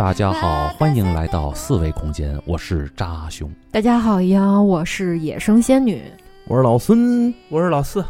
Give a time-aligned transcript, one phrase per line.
[0.00, 3.52] 大家好，欢迎来到四维空间，我是扎熊。
[3.70, 6.02] 大家好呀，我是野生仙女。
[6.46, 8.02] 我是老孙，我是老四。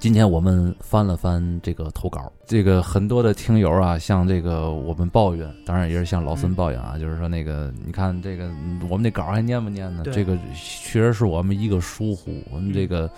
[0.00, 8.50] 今天我们翻了翻这个投稿，这个很多的听友啊，向这个我们抱怨，当然也是向老孙抱怨啊，就是说那个，你看这个
[8.90, 10.02] 我们那稿还念不念呢？
[10.12, 13.08] 这个确实是我们一个疏忽，我们这个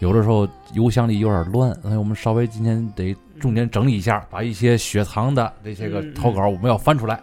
[0.00, 7.18] 有的时候邮箱里有点乱，所以我们稍微今天得重点整理一下，把一些血糖的这些个嗯投稿我们要翻出来，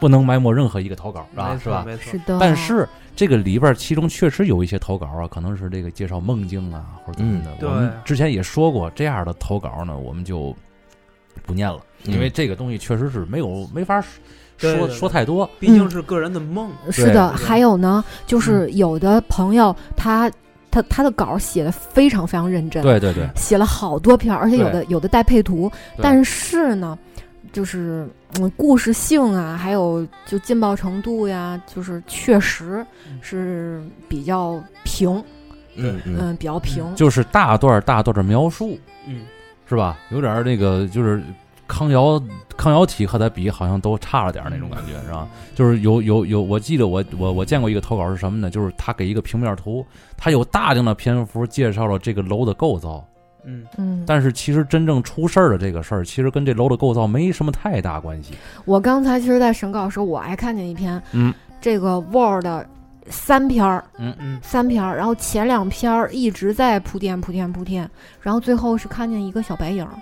[0.00, 1.58] 不能埋没任何一个投稿，是吧？
[1.62, 1.84] 是吧？
[1.86, 7.50] 没错是，的，但是这个里边其中确实有一些投稿啊，可能是这个介绍梦境啊，或者怎么的。
[7.60, 10.54] 嗯我们之前也说过，这样的投稿呢，我们就
[11.46, 14.10] 不念了，因为这个东西确实是没有没法说
[14.58, 15.48] 对对对说太多。
[15.58, 16.70] 毕竟是个人的梦。
[16.90, 20.30] 是的，还有呢，就是有的朋友他
[20.70, 25.70] 他他的稿写的非常非常认真，对对对，写了好多篇，而且有的有的带配图，
[26.00, 26.98] 但是呢，
[27.54, 28.06] 就是
[28.38, 32.84] 嗯故事性啊，还有就劲爆程度呀，就是确实
[33.22, 35.10] 是比较平，
[35.76, 39.22] 嗯嗯，嗯，比较平，就是大段儿大段儿的描述，嗯，
[39.66, 39.96] 是吧？
[40.10, 41.22] 有点儿那个就是。
[41.66, 42.22] 康瑶
[42.58, 45.26] 康瑶体和他比，好像都差了点儿那种感觉，是吧？
[45.54, 48.50] 就是有有有，我记得我我我见过一个投稿是什么呢？
[48.50, 53.02] 就是他给一个平面图，他有大量的篇幅介绍了这个楼的构造，
[53.46, 58.34] 嗯，嗯，但是其实真正出事儿的这个事儿，其实跟这楼的构造没什么太大关系。
[58.64, 62.46] 我刚才其实，在审稿的时候，我还看见一篇，嗯，这个 Word
[63.08, 67.88] 三篇儿，嗯，三篇儿，然后前两篇儿一直在铺垫铺垫铺垫，
[68.20, 69.92] 然后最后是看见一个小白影儿。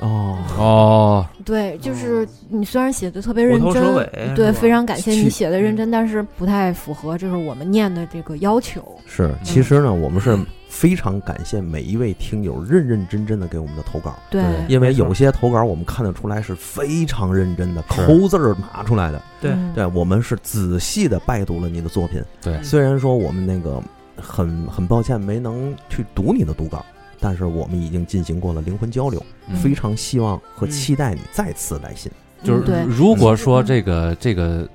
[0.00, 8.82] 哦，哦，对，就是你虽然写的特别认真，尾，对，非常感谢你写的认真，但是不太符合就是我们念的这个要求。
[9.06, 19.20] 是，其实呢，我们是非常感谢每一位听友认认真真的给我们的投稿，对，因为有些投稿我们看得出来是非常认真的，抠字儿码出来的。
[19.40, 19.50] 对。
[19.50, 19.72] 嗯。
[19.74, 23.82] 对，我们是仔细的拜读了你的作品，对，虽然说我们那个
[24.16, 26.84] 很很抱歉没能去读你的读稿。
[27.20, 29.56] 但是我们已经进行过了灵魂交流，嗯。
[29.56, 32.10] 非常希望和期待你再次来信。
[32.42, 34.66] 就是如果说这个这个，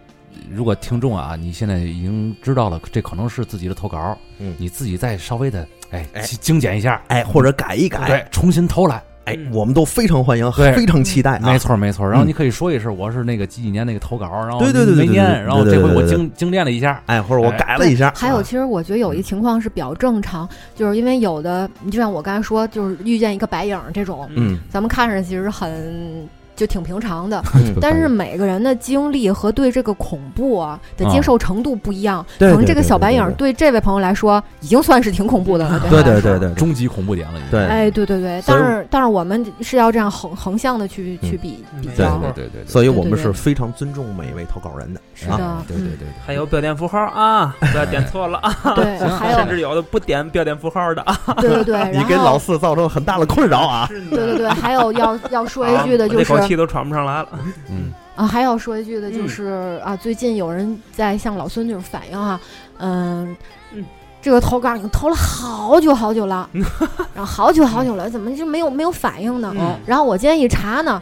[0.51, 4.55] 如果听众啊，你现在已经知道了，这可能是自己的投稿，嗯。
[4.59, 6.21] 你自己再稍微的哎哎。
[6.21, 11.41] 精精简一下，哎，或者改一改，对，重新投来，哎嗯，我们都非常欢迎，非常期待啊！
[11.43, 12.07] 没错没错。
[12.07, 12.27] 然后嗯。
[12.27, 17.57] 你可以说一声，我是那个几几年那个投稿，然后对对对对对没念，然后这回我精精炼了一下，哎，或者我哎。
[17.57, 33.45] 改了一下，还有，啊其实我觉得有一情况是比较正常，就是因为有的，你就像我刚才说，就是遇见一个白影儿这种，嗯，咱们看着其实很就挺平常的， 嗯但是每个人的经历和对这个恐怖啊的接受程度不一样，对可能这个小白影儿对。
[33.45, 35.79] 对这位朋友来说已经算是挺恐怖的了。
[35.87, 36.53] 对对对对对。
[36.55, 37.63] 终极恐怖点了，对。
[37.63, 41.29] 哎，对对对，但是但是我们是要这样横横向的去嗯。
[41.29, 44.99] 去比比较，对对对对，所以我们是非常尊重每一位投稿人的。
[44.99, 45.03] 啊。
[45.13, 49.37] 是的，对对对，还有标点符号啊， 不要点错了啊，嗯对，还有。
[49.37, 51.15] 甚至有的不点标点符号的啊。
[51.37, 53.87] 对对对，你给老四造成很大的困扰啊！
[53.91, 57.29] 对对对，还有要要说一句的就是气都喘不上来了。
[57.69, 59.43] 嗯啊，还要说一句的就嗯是
[59.83, 62.39] 啊，最近有人在向老孙女反映啊，
[62.77, 63.35] 嗯
[63.73, 63.85] 嗯。
[64.21, 66.49] 这个投稿已经投了好久好久了，
[67.13, 69.53] 然后好久好久了，怎么就没有没有反应呢？
[69.59, 70.99] 嗯然后我今天一查呢，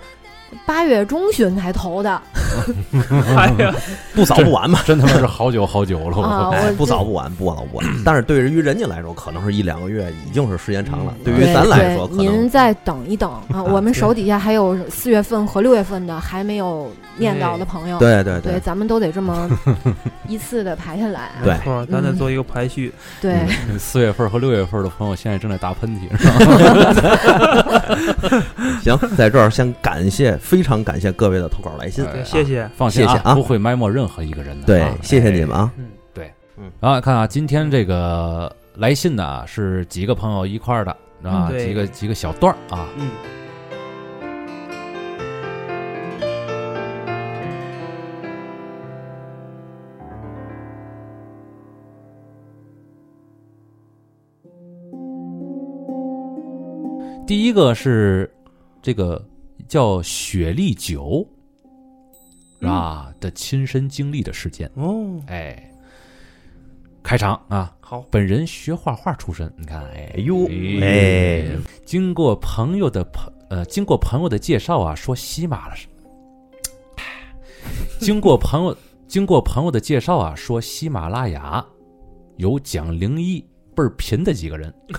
[0.65, 2.19] 八月中旬才投的
[3.35, 3.73] 哎呀，
[4.13, 7.85] 不早不晚嘛，真他妈是好久好久了， 啊，哎，我不早不晚，不早不晚。
[8.05, 11.13] 但是对于人家来说，可能是一两个月，已经是时间长了。
[11.17, 19.49] 嗯对于咱来说，可能您再等一等 啊，我们手底下还有四月份和六月份的还没有念到的朋友，对对对，咱们都得这么
[20.27, 21.31] 依次的排下来。
[21.43, 22.93] 对没错，咱得做一个排序。
[23.21, 23.35] 对，
[23.79, 26.33] 四月份和六月份的朋友现在正在打喷嚏，是吧？
[28.83, 32.05] 行，在这儿先感谢，非常感谢各位的投稿来信。
[32.25, 32.69] 谢谢。
[32.75, 34.67] 放心谢谢啊不会埋没任何一个人的。
[34.67, 35.71] 对啊，谢谢你们啊！
[35.77, 40.91] 嗯，啊，看啊，今天这个来信的啊是几个朋友一块儿的
[41.23, 42.87] 啊，嗯对几个几个小段儿啊。
[42.97, 43.09] 嗯，
[57.25, 58.29] 第一个是
[58.81, 59.19] 这个
[59.67, 61.27] 叫雪莉酒，
[62.59, 63.13] 是吧？
[63.19, 64.69] 的亲身经历的事件。
[64.75, 65.71] 哦，哎，
[67.01, 70.45] 开场啊，好，本人学画画出身，你看，哎哎呦。
[70.47, 75.75] 哎哎，经过朋友的朋呃，经过朋友的介绍啊，说喜马了，
[77.99, 78.75] 经过朋友
[79.07, 81.63] 经过朋友的介绍啊，说喜马拉雅
[82.37, 84.73] 有讲灵异倍儿贫的几个人。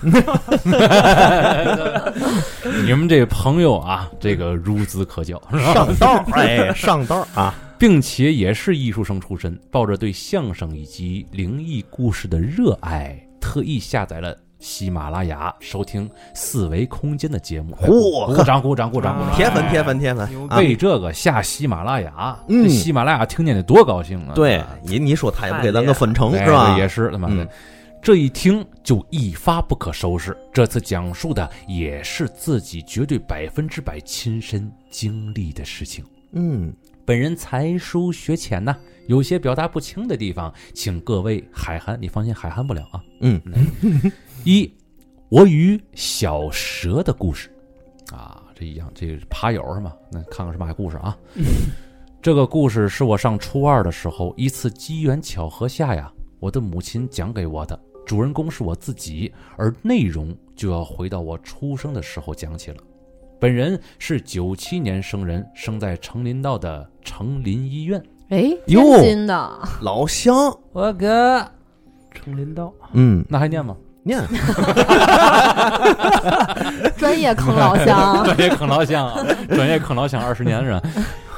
[2.85, 5.41] 你们这朋友啊，这个孺子可教，
[5.73, 7.53] 上道儿，哎，上道儿啊！
[7.77, 17.75] 并且也是艺术生出身，抱着对相声以及灵异故事的热爱，特意下载了喜马拉雅收听四维空间的节目。
[17.81, 19.35] 嚯鼓掌，鼓掌，鼓掌，鼓掌！
[19.35, 24.31] 铁粉铁粉铁粉，为这个下喜马拉雅，嗯这喜马拉雅听见得多高兴啊！
[24.33, 26.77] 对你你说他也不给咱个分成哎是吧？
[26.77, 27.47] 也是他妈的嗯，
[28.05, 30.37] 这一听就一发不可收拾。
[30.53, 36.05] 这次讲述的也是自己绝对百分之百亲身经历的事情。
[36.33, 36.71] 嗯，
[37.03, 43.03] 本人才疏学浅呐，有些表达不清的地方，请各位海涵，你放心，海涵不了啊。
[43.21, 43.41] 嗯，
[44.45, 44.71] 一，
[45.29, 47.49] 我与小蛇的故事
[48.13, 49.91] 啊，这一样，这个爬友是吗？
[50.11, 51.17] 那看看是嘛故事啊？
[52.21, 57.79] 这个故事是我上初二的时候，一次机缘巧合下呀，我的母亲讲给我的。
[58.05, 62.77] 主人公是我自己，而内容就要回到我出生的时候讲起了。
[63.39, 68.01] 本人是九七年生人，生在成林道的成林医院。
[68.29, 71.45] 哎，哟天津的，老乡，我哥，
[72.11, 73.75] 成林道，嗯，那还念吗？
[74.03, 74.19] 念。
[76.97, 80.81] 专业坑老乡， 专业坑老乡啊，专业坑老乡二十年人。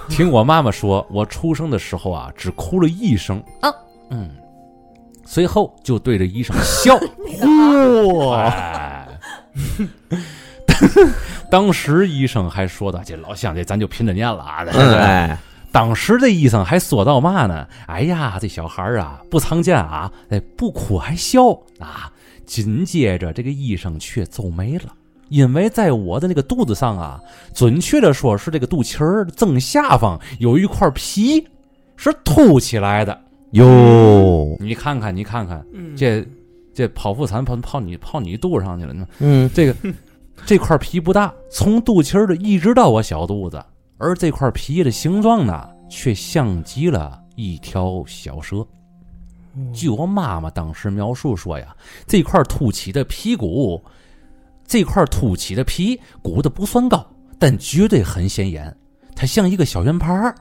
[0.08, 3.44] 听我妈妈说，我出生的时候啊，只哭了一声。
[3.62, 3.74] 啊，
[4.12, 4.30] 嗯，
[5.30, 6.98] 随后就对着医生笑。
[8.16, 9.08] 哇，哎，
[11.52, 14.64] 当时医生还说的，这老乡这咱就拼着念了啊。
[14.72, 15.38] 嗯哎，
[15.72, 17.68] 当时这医生还说到嘛呢？
[17.88, 22.10] 哎呀，这小孩儿啊不常见啊，哎，不哭还笑啊。
[22.46, 24.94] 紧接着，这个医生却皱眉了，
[25.28, 27.20] 因为在我的那个肚子上啊，
[27.54, 31.46] 准确的说是这个肚脐儿正下方有一块皮
[31.98, 33.20] 是凸起来的。
[33.52, 36.26] 哟，你看看，你看看，嗯这
[36.74, 39.08] 这剖腹产泡泡你泡你肚子上去了呢。
[39.20, 39.76] 嗯，这个
[40.46, 43.64] 这块皮不大，从肚脐儿的一直到我小肚子，
[43.98, 48.66] 而这块皮的形状呢，却像极了一条小蛇。
[49.74, 53.82] 据我妈妈当时描述说呀，这块凸起的皮骨，
[54.68, 57.04] 这块凸起的皮鼓的不算高，
[57.40, 58.76] 但绝对很显眼，
[59.16, 60.36] 它像一个小圆盘儿。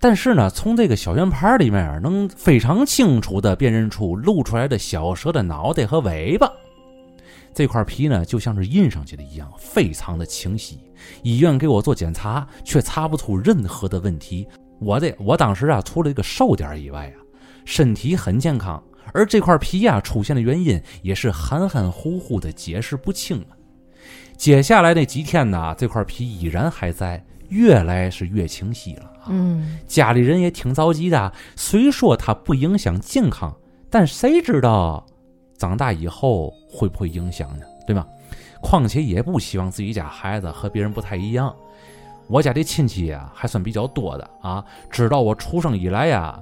[0.00, 6.50] 但是呢，从这个小圆盘里面能非常清楚地辨认出露出来的小蛇的脑袋和尾巴。
[7.52, 10.78] 这块皮呢，就像是印上去的一样，非常的清晰。
[11.22, 14.46] 医院给我做检查，却查不出任何的问题。
[14.78, 17.18] 我的我当时啊，除了一个瘦点儿以外啊，
[17.64, 18.80] 身体很健康。
[19.12, 23.56] 而这块皮呀、出现的原因也是含含糊糊的，解释不清啊。
[24.36, 29.26] 接下来那几天呢，这块皮依然还在，越来是越清晰了啊。
[29.28, 33.54] 嗯，家里人也挺着急的，虽说它不影响健康，
[33.90, 35.04] 但谁知道
[35.56, 37.64] 长大以后会不会影响呢？
[37.86, 38.06] 对吗？
[38.60, 41.54] 况且也不希望自己家孩子和别人不太一样。
[42.26, 46.38] 我家这亲戚呀，还算比较多的啊，知道我出生以来呀，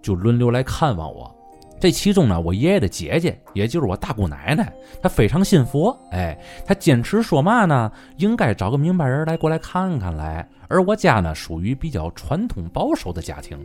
[0.00, 1.34] 就轮流来看望我。
[1.80, 4.70] 这其中呢，我爷爷的姐姐，也就是我大姑奶奶，
[5.02, 10.46] 她非常信佛，哎，她坚持说嘛呢，应该找个明白人来过来看看来。
[10.68, 13.58] 而我家呢，属于比较传统保守的家庭，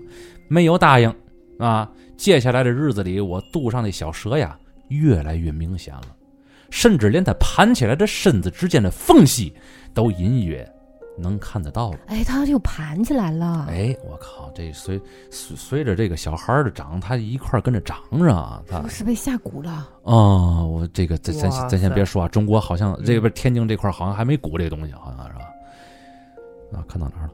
[0.48, 1.14] 没有答应
[1.60, 1.88] 啊。
[2.16, 6.16] 接下来的日子里，我肚上的小蛇呀，越来越明显了，
[6.70, 9.54] 甚至连它盘起来的身子之间的缝隙，
[9.94, 10.66] 都隐约
[11.18, 12.00] 能看得到了。
[12.08, 19.90] 哎，它又盘起来了，哎，我靠，这随随随着这个小孩儿的长，他一块儿跟着长上啊，他是不是被下蛊了？
[20.04, 25.46] 哦，我这个咱咱咱先别说啊，中国好像嗯这边天津这块好像还没蛊这东西，好像是吧？
[26.74, 27.34] 啊，看到哪儿了？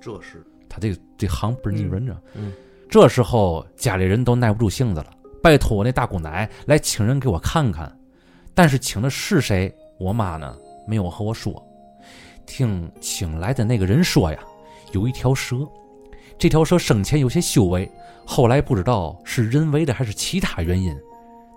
[0.00, 2.16] 这是，他这个这行不是腻人着。
[2.34, 2.52] 嗯，
[2.90, 5.06] 这时候家里人都耐不住性子了，
[5.42, 7.90] 拜托我那大姑奶来请人给我看看。
[8.54, 10.54] 但是请的是谁，我妈呢
[10.86, 11.66] 没有和我说。
[12.52, 14.38] 听请来的那个人说呀，
[14.92, 15.66] 有一条蛇，
[16.36, 17.90] 这条蛇生前有些修为，
[18.26, 20.94] 后来不知道是人为的还是其他原因，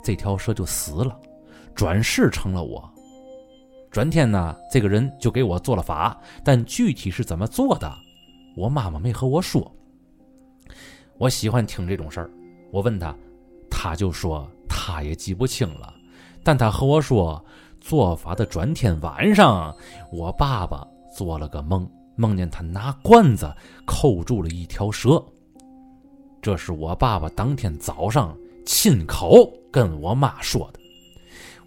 [0.01, 1.19] 这条蛇就死了，
[1.73, 2.89] 转世成了我。
[3.91, 7.93] 转天呢，这个人就给我做了法，但具体是怎么做的，
[8.55, 9.69] 我妈妈没和我说。
[11.17, 12.29] 我喜欢听这种事儿，
[12.71, 13.13] 我问他，
[13.69, 15.93] 他就说他也记不清了，
[16.41, 17.43] 但他和我说，
[17.85, 19.71] 做法的转天晚上，
[20.11, 20.83] 我爸爸
[21.15, 23.47] 做了个梦，梦见他拿罐子
[23.85, 25.23] 扣住了一条蛇。
[26.41, 30.79] 这是我爸爸当天早上亲口跟我妈说的。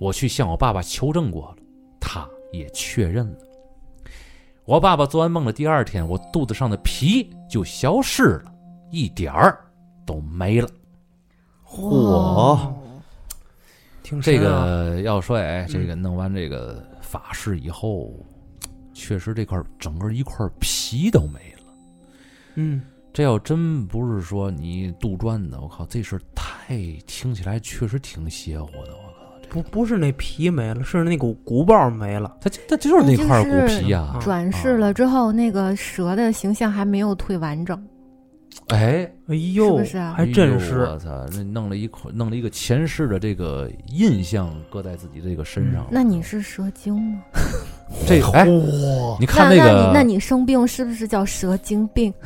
[0.00, 1.58] 我去向我爸爸求证过了，
[2.00, 3.38] 他也确认了。
[4.64, 8.52] 我爸爸做完梦的第二天，我肚子上的皮就消失了，
[8.90, 9.64] 一点儿
[10.04, 10.68] 都没了。
[11.64, 12.72] 嚯，
[14.08, 18.10] 挺深啊个要说哎，这个弄完这个法事以后，
[18.94, 21.74] 确实这块整个一块皮都没了。
[22.54, 22.80] 嗯，
[23.12, 32.34] 这要真不是说你杜撰的，我靠，这事儿太听起来确实挺邪乎的，我靠，不不是那皮没了，是那股鼓包没了。
[32.40, 37.78] 它它就是那块骨皮呀、嗯转世了之后，那个蛇的形象还没有退完整。
[38.68, 40.80] 哎，哎呦，是不是啊还真是。
[40.80, 45.88] 我操，那弄了一块，弄了一个前世的这个印象搁在自己这个身上了。
[45.90, 47.18] 那你是蛇精吗？
[48.06, 52.12] 这哎，哇，你看那那个你那你生病是不是叫蛇精病？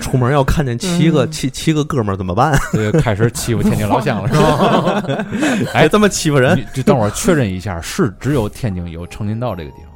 [0.00, 2.56] 出门要看见七个嗯七七个哥们儿怎么办？
[2.72, 5.68] 这个开始欺负天津老乡了，是吧？
[5.74, 6.56] 哎这么欺负人？
[6.56, 9.89] 你这等会儿确认一下，是只有天津有成林道这个地方，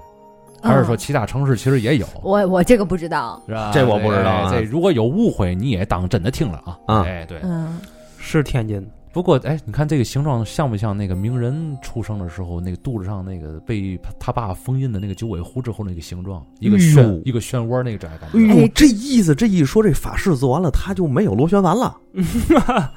[0.65, 2.07] 还是说嗯其他城市其实也有？
[2.23, 3.41] 我我这个不知道。
[3.47, 3.71] 是吧？
[3.73, 6.79] 这我不知道啊哎这如果有误会，你也当真的听了啊。
[6.87, 7.39] 啊哎，对。
[7.43, 7.79] 嗯，
[8.19, 16.45] 是天津的，不过，哎，你看这个形状像不像那个鸣人出生的时候那个肚子上那个被他爸封印的那个九尾狐之后那个形状？
[16.59, 18.69] 一个漩，一个漩涡那个这感觉。
[18.75, 21.97] 这意思，这一说这法事做完了，他就没有螺旋丸了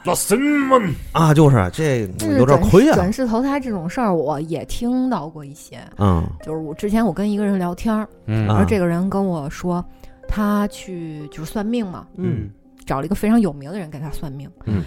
[0.04, 1.34] 老神们，啊！
[1.36, 2.96] 就是这有点亏啊。
[2.96, 5.80] 转世投胎这种事儿，我也听到过一些。
[5.98, 9.86] 嗯就是我之前我跟一个人聊天儿，嗯啊然后这个人跟我说，
[10.28, 12.50] 他去就是算命嘛，嗯
[12.86, 14.50] 找了一个非常有名的人给他算命。
[14.66, 14.84] 嗯，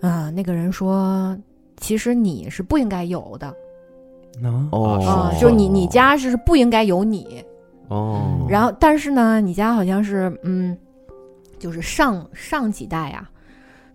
[0.00, 1.36] 啊，那个人说，
[1.76, 3.48] 其实你是不应该有的。
[4.42, 5.00] 啊，哦。
[5.06, 7.44] 啊，就是你你家是不应该有你。
[7.88, 10.76] 哦，然后，但是呢，你家好像是嗯，
[11.58, 13.28] 就是上上几代啊、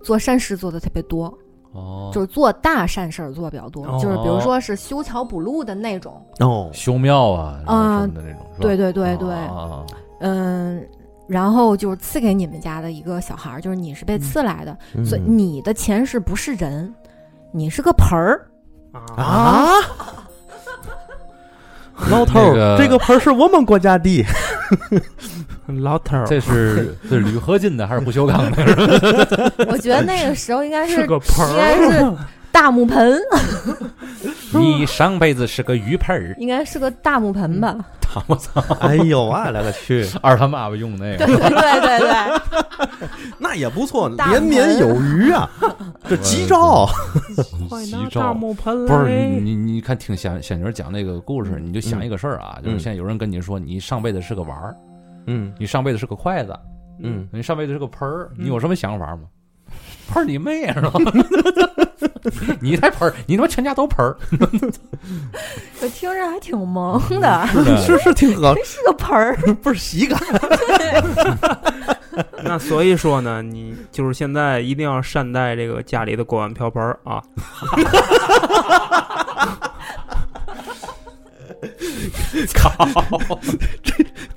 [0.03, 1.33] 做善事做的特别多，
[1.71, 6.21] 哦，就是做大善事儿做的比较多，哦就是比如说是修桥补路的那种。
[6.41, 6.69] 哦。
[6.74, 9.85] 修庙啊，啊什么的那种，对对对对，啊
[10.19, 10.85] 嗯，
[11.27, 16.94] 然后就是赐给你们家的一个小孩儿，就是你是被赐来的，嗯所以你的前世不是人，
[17.51, 18.48] 你是个盆儿。
[19.17, 19.72] 啊，
[22.10, 24.25] 老头儿，那个这个盆儿是我们国家的。
[25.82, 29.51] 老头儿这是这是铝合金的还是不锈钢的？
[29.67, 32.17] 我觉得那个时候应该是是个盆应该儿，是
[32.55, 33.19] 大木盆，
[34.55, 37.75] 你上辈子是个鱼盆儿，应该是个大木盆吧？
[38.27, 38.62] 我操！
[38.79, 41.50] 哎呦，我勒个去，二他妈妈用那个，对对
[41.81, 45.50] 对对， 那也不错，大连绵有余啊！
[46.07, 46.88] 这吉兆，
[47.67, 48.33] 快拿大。
[48.33, 54.74] 木盆不是你你你看听小小女讲那个故事，你就想一个事儿啊，就是嗯现在有人跟你说你上辈子是个碗儿，
[55.27, 56.57] 嗯你上辈子是个筷子，
[57.01, 59.24] 嗯，你上辈子是个盆儿，嗯你有什么想法吗？
[60.07, 60.91] 盆儿你妹啊是吧？
[62.61, 64.17] 你才盆儿，你他妈全家都盆儿，
[65.81, 67.47] 我听着还挺萌的，
[67.85, 69.35] 是 是挺好，是个盆儿。
[69.61, 70.19] 不是喜感。
[72.43, 77.21] 那所以说呢，你就是现在一定要善待这个家里的锅碗瓢盆儿啊。
[82.53, 82.71] 靠！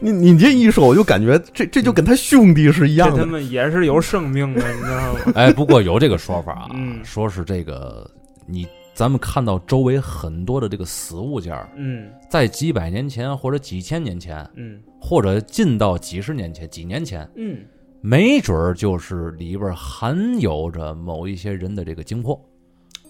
[0.00, 3.18] 你你这一说，我就感觉这这就跟他兄弟是一样的。
[3.18, 5.20] 他们也是有生命的，你知道吗？
[5.34, 8.08] 哎，不过有这个说法啊，嗯说是这个
[8.46, 17.58] 你咱们看到周围很多的这个死物件儿，嗯在几百年前或者几千年前，嗯或者近到几十年前、几年前，嗯，
[18.00, 22.40] 没准儿就是里边含有着某一些人的这个精魄。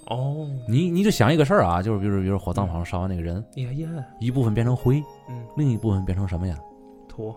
[0.07, 3.89] 哦，你你就想一个事儿啊，就是比如比如火葬场烧完那个人，呀呀，
[4.21, 6.57] 一部分变成灰，嗯，另一部分变成什么呀？
[7.19, 7.35] 土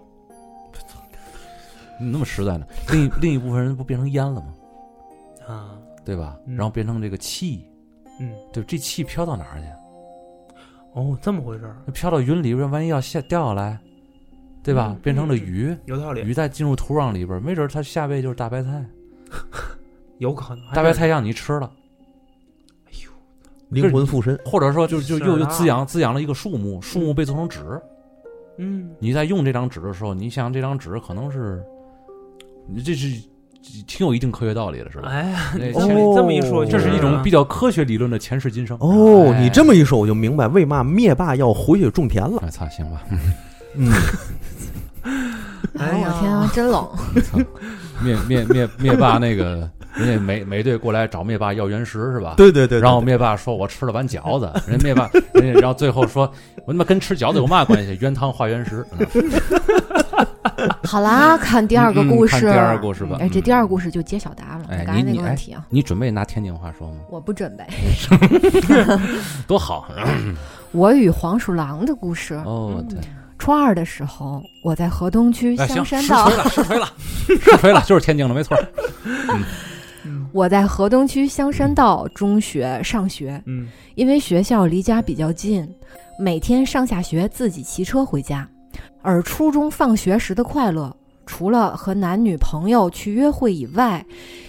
[1.99, 2.65] 你 那么实在呢？
[2.91, 4.53] 另一 另一部分人不变成烟了吗？
[5.47, 6.37] 啊，对吧？
[6.45, 6.55] 嗯。
[6.55, 7.65] 然后变成这个气，
[8.19, 9.65] 嗯，对，这气飘到哪儿去？
[10.93, 13.79] 哦，这么回事儿，那飘到云里边，万一要下掉下来，
[14.61, 14.89] 对吧？
[14.95, 18.85] 嗯变成了雨，有道理，雨再进入土壤里边，没准儿它下辈就是大白菜，
[20.19, 20.65] 有可能。
[20.73, 21.71] 大白菜让你吃了，
[22.85, 23.11] 哎呦，
[23.69, 25.49] 灵魂附身，或者说就就又又啊。
[25.49, 27.59] 滋养滋养了一个树木，树木被做成纸，
[28.57, 31.63] 嗯，你在用这张纸的时候，你想这张纸可能是，
[32.67, 33.07] 你这是
[33.87, 35.07] 挺有一定科学道理的，是吧？
[35.09, 38.77] 哎呀，那你这么这么一说，这是一种比较较科学理论的前世今生。
[38.79, 42.41] 哦，哎你这么一说，我就明白为嘛灭霸要回去种田了。
[42.45, 43.03] 哎操，行吧，
[43.75, 43.91] 嗯，
[45.77, 46.87] 哎我天啊，真冷！
[48.03, 52.33] 灭灭灭灭霸那个 人家美美队过来找灭霸要原石是吧？
[52.37, 56.31] 对对对，对然后灭霸说：“我吃了碗饺子。”人家灭霸，人家然后最后说
[56.65, 57.97] ：“我他妈跟吃饺子有嘛关系？
[58.01, 58.85] 原汤化原石。
[60.83, 62.37] 好啦，看第二个故事。
[62.37, 63.17] 嗯看第二个故事吧。
[63.19, 64.65] 哎，这嗯第二个故事就揭晓答案了。
[64.69, 66.97] 哎刚才那个问题啊，你准备拿天津话说吗？
[67.09, 67.65] 我不准备。
[69.47, 69.87] 多好！
[70.71, 72.35] 我与黄鼠狼的故事。
[72.45, 72.99] 哦，对，
[73.37, 76.77] 初二的时候，我在河东区香山道实锤。
[76.77, 76.85] 了，
[77.27, 78.55] 实锤了，实锤了，就是天津的，没错。
[80.33, 85.67] 我在河东区香山道中学上学，嗯因为学校离家比较近，
[86.17, 88.47] 每天上下学自己骑车回家。
[89.01, 90.95] 而初中放学时的快乐，
[91.25, 94.05] 除了和男女朋友去约会以外，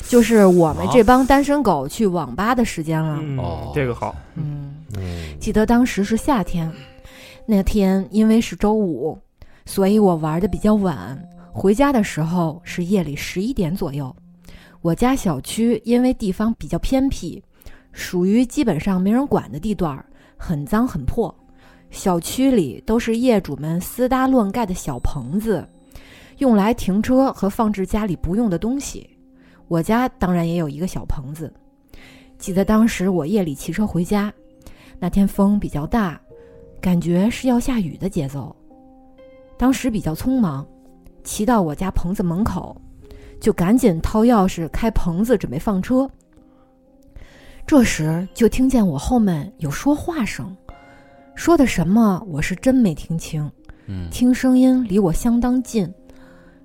[0.06, 3.18] 就是我们这帮单身狗去网吧的时间了。
[3.20, 6.70] 嗯哦，这个好，嗯，嗯，记得当时是夏天，
[7.46, 9.18] 那天因为是周五，
[9.64, 11.20] 所以我玩的比较晚，
[11.50, 14.14] 回家的时候是夜里十一点左右。
[14.82, 17.42] 我家小区因为地方比较偏僻，
[17.92, 20.04] 属于基本上没人管的地段儿，
[20.36, 21.32] 很脏很破。
[21.90, 25.64] 小区里都是业主们私搭乱盖的小棚子，
[26.38, 29.08] 用来停车和放置家里不用的东西。
[29.68, 31.52] 我家当然也有一个小棚子。
[32.36, 34.32] 记得当时我夜里骑车回家，
[34.98, 36.20] 那天风比较大，
[36.80, 38.54] 感觉是要下雨的节奏。
[39.56, 40.66] 当时比较匆忙，
[41.22, 42.76] 骑到我家棚子门口，
[43.42, 46.08] 就赶紧掏钥匙开棚子准备放车。
[47.66, 50.56] 这时就听见我后面有说话声，
[51.34, 53.50] 说的什么我是真没听清，
[53.88, 55.92] 嗯听声音离我相当近，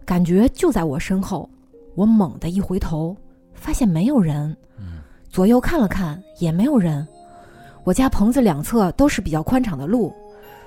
[0.06, 1.50] 感觉就在我身后。
[1.96, 3.18] 我猛地一回头，
[3.56, 4.56] 发现没有人。
[4.78, 5.00] 嗯
[5.32, 7.06] 左右看了看，也没有人。
[7.84, 10.14] 我家棚子两侧都是比较宽敞的路，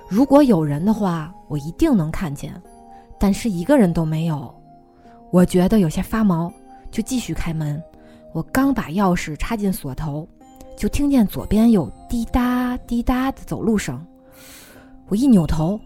[0.09, 2.61] 如果有人的话，我一定能看见。
[3.17, 4.53] 但是一个人都没有，
[5.31, 6.51] 我觉得有些发毛，
[6.91, 7.81] 就继续开门。
[8.33, 10.27] 我刚把钥匙插进锁头，
[10.77, 14.05] 就听见左边有滴答滴答的走路声。
[15.07, 15.79] 我一扭头，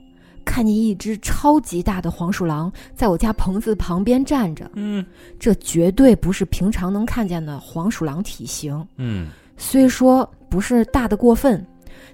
[0.43, 4.69] 看见一只超级大的黄鼠狼在我家棚子旁边站着。
[4.73, 5.05] 嗯
[5.39, 8.87] 这绝对不是平常能看见的黄鼠狼体型。
[8.97, 11.65] 嗯虽说不是大的过分，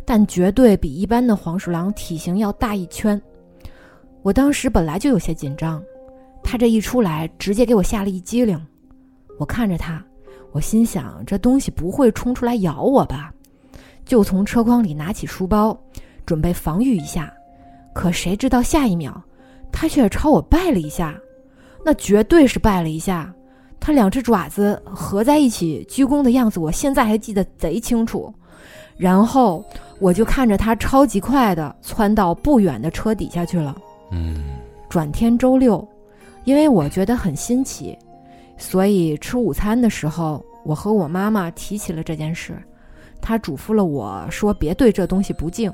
[0.05, 3.21] 但绝对比一般的黄鼠狼体型要大一圈。
[4.21, 5.83] 我当时本来就有些紧张，
[6.51, 8.61] 它这一出来，直接给我吓了一激灵。
[9.39, 10.03] 我看着他，
[10.51, 13.31] 我心想这东西不会冲出来咬我吧？
[14.03, 15.79] 就从车筐里拿起书包，
[16.25, 17.33] 准备防御一下。
[17.93, 19.13] 可谁知道下一秒，
[19.71, 21.17] 他却朝我拜了一下，
[21.85, 23.33] 那绝对是拜了一下。
[23.79, 28.29] 他两只爪子合在一起鞠躬的样子，我现在还记得贼清楚。
[28.97, 29.63] 然后
[29.99, 33.73] 我就看着他超级快的窜到不远的车底下去了。
[34.11, 34.43] 嗯
[34.89, 35.87] 转天周六，
[36.43, 37.97] 因为我觉得很新奇，
[38.57, 42.57] 所以吃午餐的时候，我和我妈妈提起了这件事。
[43.21, 45.71] 她嘱咐了我说别对这东西不敬。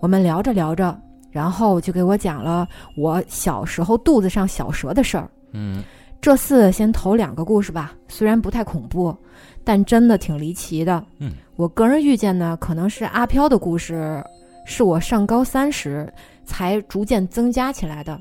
[0.00, 0.98] 我们聊着聊着，
[1.30, 5.30] 然后就给我讲了我小时候肚子上小蛇的事儿。
[5.52, 5.82] 嗯
[6.20, 9.14] 这次先投两个故事吧，虽然不太恐怖，
[9.62, 11.04] 但真的挺离奇的。
[11.18, 14.24] 嗯，我个人预见呢，可能是阿飘的故事，
[14.64, 16.10] 是我上高三时
[16.44, 18.18] 才逐渐增加起来的，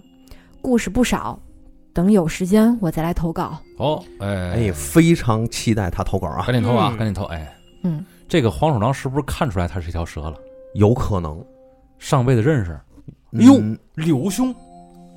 [0.61, 1.39] 故事不少。
[1.93, 3.57] 等有时间我再来投稿。
[3.77, 6.97] 哦哎哎，非常期待他投稿啊，赶紧投啊嗯。
[6.97, 10.35] 赶紧投哎，嗯，这个黄鼠狼是不是看出来它是一条蛇了？
[10.75, 11.43] 有可能。
[11.99, 12.71] 上辈子认识，
[13.37, 14.53] 哎呦嗯柳兄，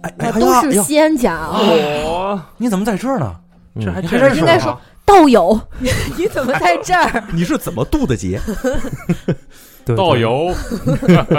[0.03, 1.59] 哎都是仙家啊，
[2.05, 3.35] 哦，你怎么在这儿呢？
[3.81, 5.59] 这还嗯真是应该说道友，
[6.17, 7.25] 你怎么在这儿？
[7.33, 8.41] 你是怎么渡的劫？
[9.87, 10.53] 对道，友，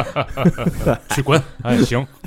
[1.14, 1.40] 去滚！
[1.64, 2.06] 哎，行。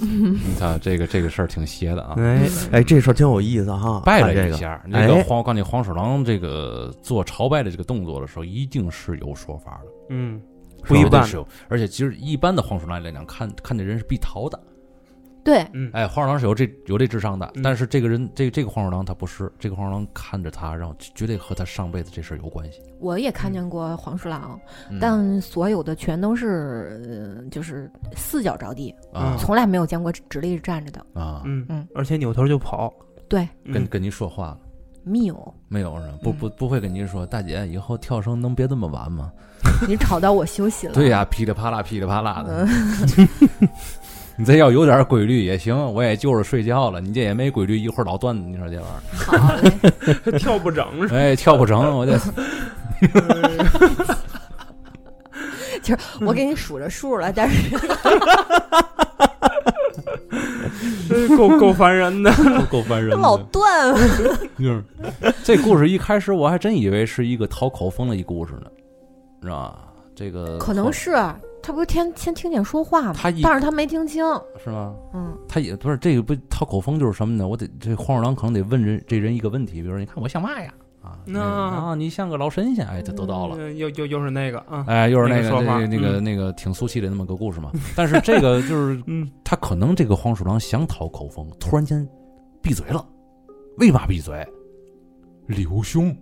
[0.00, 4.80] 你看这个这个事儿挺邪的啊对，哎，哎，这事儿挺有意思哈，拜看这个了一下。
[4.90, 10.40] 这哎个黄，我告诉你，黄鼠狼这个做朝拜的这个动作的时候，一定是有说法的，嗯，
[10.84, 11.46] 不一般是有。
[11.68, 14.60] 而且其实一般的黄鼠狼来讲，看看这人是必逃的。
[15.44, 22.80] 对，嗯，哎，黄鼠狼是有这有这智商的，嗯但是这个人，这这个黄鼠狼他不是，这个黄鼠狼看着他，然后绝对和他上辈子这事儿有关系。
[22.98, 24.58] 我也看见过黄鼠狼，
[24.90, 31.00] 嗯但所有的全都是，呃就是四脚着地，啊从来没有见过直立站着的。
[31.12, 32.90] 啊，嗯嗯而且扭头就跑，
[33.28, 34.58] 对，嗯跟跟您说话了。
[35.06, 36.18] 没有，没有是吧？
[36.22, 39.30] 不嗯不不会跟您说，大姐，以后跳绳能别这么晚吗？
[39.86, 40.94] 你吵到我休息了。
[40.94, 42.66] 对呀、噼里啪啦噼里啪啦的。
[44.36, 47.00] 嗯， 你这要有点规律也行，我也就是睡觉了。
[47.00, 49.00] 你这也没规律，一会儿老断，你说这玩意儿
[49.38, 49.70] 好嘞。
[50.38, 52.18] 跳不整是吧，哎，跳不成，我这
[56.20, 57.76] 我给你数着数了，但是
[61.36, 62.32] 够够烦人的，
[62.70, 63.16] 够烦人的。
[63.16, 63.94] 老断。
[64.58, 64.82] 就是
[65.42, 68.70] 这故事一开始我还真以为是一个讨口风的一故事呢，
[69.42, 69.78] 是吧？
[70.14, 71.10] 这个可能是
[71.64, 73.14] 他不是天先听见说话吗？
[73.16, 74.22] 他一但是他没听清。
[74.62, 74.94] 是吗？
[75.14, 77.48] 嗯，他也不是这个不讨口风就是什么呢？
[77.48, 80.72] 我得这黄鼠狼可能得问人这人一个问题，比如说你看我像嘛呀？
[81.02, 83.56] 啊，那啊，你像个老神仙，哎，他得到了。
[83.58, 87.70] 嗯又又又是那个啊，哎，又是那个那个说法那个那个嗯那个挺俗气的那么个故事嘛。
[87.94, 92.06] 但是这个就是 嗯，他可能这个黄鼠狼想讨口风，突然间
[92.62, 93.06] 闭嘴了。
[93.78, 94.46] 为嘛闭嘴？
[95.46, 96.16] 刘兄，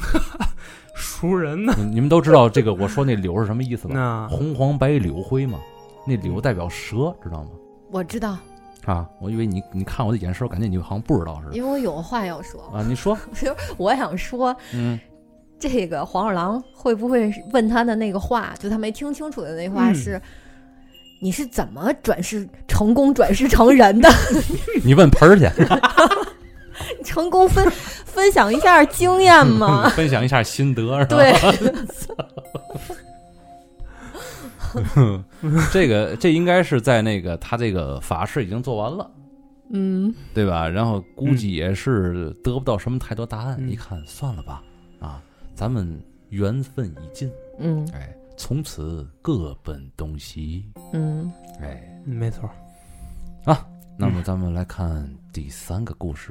[0.94, 4.28] 熟人呢，你你们都知道这个我说那柳是什么意思吧？
[4.32, 5.58] 红黄白柳灰嘛，
[6.06, 7.50] 那柳代表蛇，知道吗？
[7.90, 8.36] 我知道。
[8.84, 12.84] 啊，我以为你你看我的眼神，感觉你好像不知道似的因为我有话要说，啊。
[12.86, 13.18] 你说，
[13.76, 14.98] 我想说嗯，
[15.58, 20.22] 这个黄鼠狼会不会问他的那个话，就他没听清楚的那话嗯是。
[21.18, 24.08] 你是怎么转世成功转世成人的？
[24.84, 25.46] 你问盆儿去，
[27.04, 27.68] 成功分
[28.04, 29.88] 分享一下经验吗？
[29.96, 31.16] 分享一下心得是吧？
[31.16, 31.32] 对，
[35.72, 39.10] 这个这应该是在那个他这个法事已经做完了，
[39.70, 40.68] 嗯，对吧？
[40.68, 44.62] 然后估计也是得不到什么太多答案，嗯一看算了吧，
[45.00, 45.22] 啊，
[45.54, 45.98] 咱们
[46.30, 52.48] 缘分已尽，嗯哎，从此各奔东西，嗯，哎，嗯没错。
[53.44, 53.64] 啊
[53.98, 56.30] 那么咱们来看第三个故事。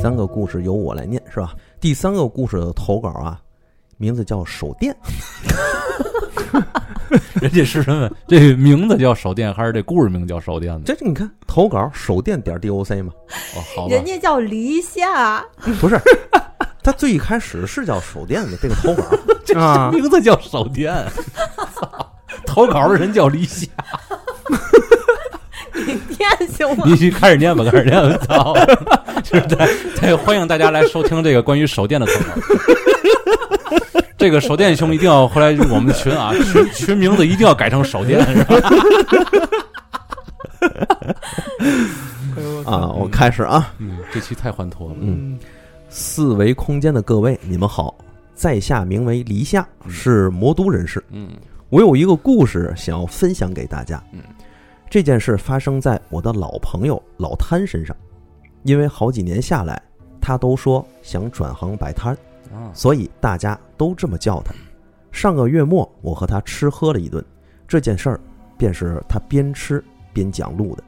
[0.00, 1.54] 三个故事由我来念是吧？
[1.80, 3.40] 第三个故事的投稿啊，
[3.96, 4.96] 名字叫手电。
[7.40, 8.08] 人家是什么？
[8.28, 10.82] 这名字叫手电，还是这故事名叫手电呢？
[10.86, 13.12] 这你看投稿手电点 doc 嘛，
[13.56, 15.44] 哦，好人，家叫离夏，
[15.80, 16.00] 不是，
[16.82, 19.02] 他最一开始是叫手电的这个投稿，
[19.44, 20.94] 这啊名字叫手电。
[21.74, 22.12] 操
[22.46, 23.66] 投稿的人叫李夏，
[25.86, 26.84] 你念行吗？
[26.86, 28.16] 你去开始念吧，开始念吧。
[28.26, 28.54] 操，
[29.22, 32.28] 就是在在欢迎大家来收听这个关于手电的课程。
[34.18, 38.60] 这个手电兄一定要回来入我们的群啊，群群名字一定要改成手电，是吧？
[42.66, 44.96] 啊，我开始啊，嗯，这期太欢脱了。
[45.00, 45.38] 嗯，
[45.88, 47.94] 四维空间的各位，你们好，
[48.34, 51.02] 在下名为黎夏，是魔都人士。
[51.12, 51.28] 嗯
[51.70, 54.02] 我有一个故事想要分享给大家。
[54.12, 54.20] 嗯，
[54.90, 57.94] 这件事发生在我的老朋友老摊身上，
[58.62, 59.80] 因为好几年下来，
[60.20, 62.14] 他都说想转行摆摊，
[62.52, 64.54] 啊，所以大家都这么叫他。
[65.12, 67.22] 上个月末，我和他吃喝了一顿，
[67.66, 68.20] 这件事儿
[68.56, 70.82] 便是他边吃边讲录的。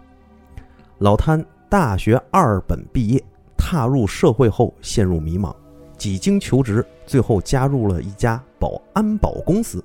[0.99, 3.23] 老摊大学二本毕业，
[3.57, 5.55] 踏入社会后陷入迷茫，
[5.99, 9.85] 几经求职，最后加入了一家保安保公司，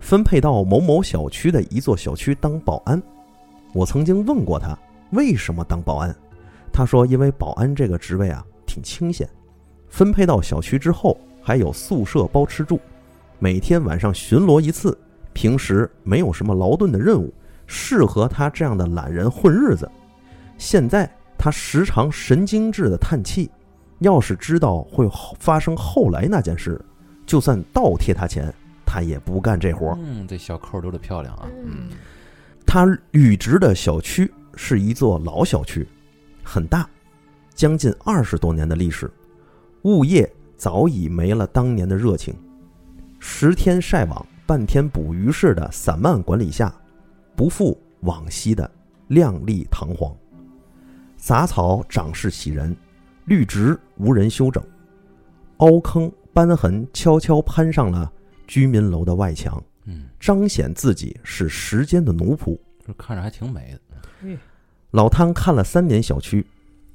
[0.00, 3.00] 分配到某某小区的一座小区当保安。
[3.72, 4.76] 我曾经问过他
[5.12, 6.12] 为什么当保安，
[6.72, 9.28] 他说因为保安这个职位啊挺清闲。
[9.88, 12.80] 分配到小区之后，还有宿舍包吃住，
[13.38, 14.96] 每天晚上巡逻一次。
[15.32, 17.32] 平时没有什么劳顿的任务，
[17.66, 19.88] 适合他这样的懒人混日子。
[20.58, 21.08] 现在
[21.38, 23.48] 他时常神经质的叹气，
[24.00, 25.08] 要是知道会
[25.38, 26.84] 发生后来那件事，
[27.24, 28.52] 就算倒贴他钱，
[28.92, 29.98] 他也不干这活儿。
[30.02, 31.46] 嗯，这小扣留的漂亮啊。
[31.64, 31.90] 嗯
[32.66, 35.86] 他履职的小区是一座老小区，
[36.42, 36.88] 很大，
[37.54, 39.08] 将近二十多年的历史，
[39.82, 42.34] 物业早已没了当年的热情，
[43.20, 46.72] 十天晒网、半天捕鱼式的散漫管理下，
[47.36, 48.68] 不复往昔的
[49.08, 50.14] 亮丽堂皇。
[51.16, 52.76] 杂草长势喜人，
[53.24, 54.62] 绿植无人修整，
[55.58, 58.12] 凹坑斑痕悄悄攀上了
[58.50, 59.62] 居民楼的外墙。
[59.84, 62.58] 嗯，彰显自己是时间的奴仆。
[62.84, 64.36] 这看着还挺美的。
[64.90, 66.44] 老汤看了三年小区，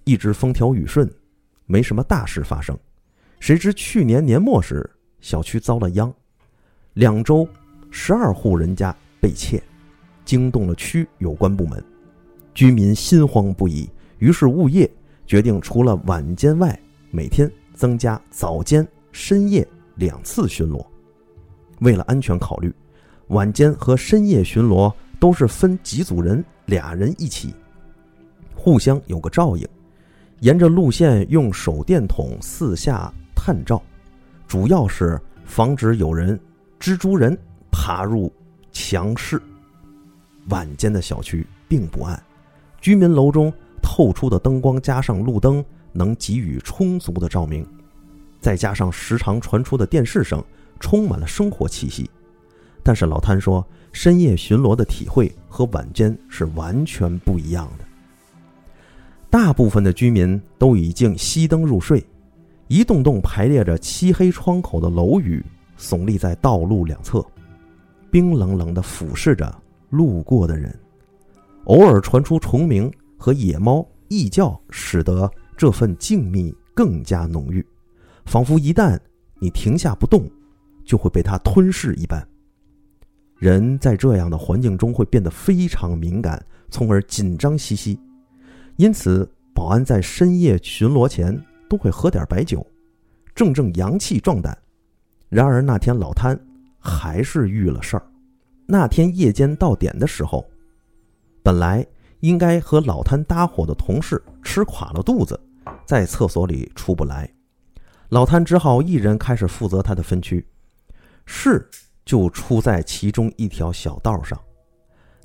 [0.04, 1.10] 一直风调雨顺，
[1.66, 2.78] 没什么大事发生。
[3.40, 4.88] 谁知去年年末时，
[5.22, 6.14] 小区遭了殃，
[6.96, 7.48] 两周
[7.90, 9.64] 十二户人家被窃，
[10.26, 11.82] 惊动了区有关部门，
[12.54, 13.90] 居民心慌不已。
[14.20, 14.92] 于是物业
[15.26, 16.78] 决定，除了晚间外，
[17.12, 19.66] 每天增加早间、深夜
[19.96, 20.86] 两次巡逻。
[21.80, 22.74] 为了安全考虑，
[23.28, 27.54] 晚间和深夜巡逻都是分几组人，俩人一起，
[28.54, 29.68] 互相有个照应。
[30.42, 33.82] 沿着路线用手电筒四下探照，
[34.48, 36.40] 主要是防止有人
[36.80, 37.38] 蜘蛛人
[37.72, 38.32] 爬入
[38.72, 39.42] 墙室。
[40.50, 42.22] 晚间的小区并不暗，
[42.80, 47.66] 居民楼中透出的灯光加上路灯，能给予充足的照明，
[48.40, 50.44] 再加上时常传出的电视声。
[50.80, 52.10] 充满了生活气息，
[52.84, 57.86] 但是老摊说，深夜巡逻的体会和晚间是完全不一样的。
[59.30, 62.06] 大部分的居民都已经熄灯入睡，
[62.68, 65.44] 一栋栋排列着漆黑窗口的楼宇
[65.78, 67.26] 耸立在道路两侧，
[68.10, 69.54] 冰冷冷地俯视着
[69.90, 70.74] 路过的人。
[71.66, 77.66] 偶尔传出虫鸣和野猫异叫，使得这份静谧更加浓郁，
[78.26, 79.00] 仿佛一旦
[79.40, 80.30] 你停下不动。
[80.86, 82.26] 就会被它吞噬一般。
[83.38, 88.00] 人在这样的环境中会变得非常敏感，从而紧张兮兮。
[88.78, 92.66] 因此，保安在深夜巡逻前都会喝点白酒，
[93.34, 94.58] 正正阳气壮胆。
[95.28, 96.40] 然而那天老摊
[96.80, 98.06] 还是遇了事儿。
[98.68, 100.46] 那天夜间到点的时候，
[101.44, 101.86] 本来
[102.22, 105.40] 应该和老摊搭伙的同事吃垮了肚子，
[105.86, 107.30] 在厕所里出不来，
[108.10, 110.46] 老摊只好一人开始负责他的分区。
[111.26, 111.70] 事
[112.06, 114.40] 就出在其中一条小道上，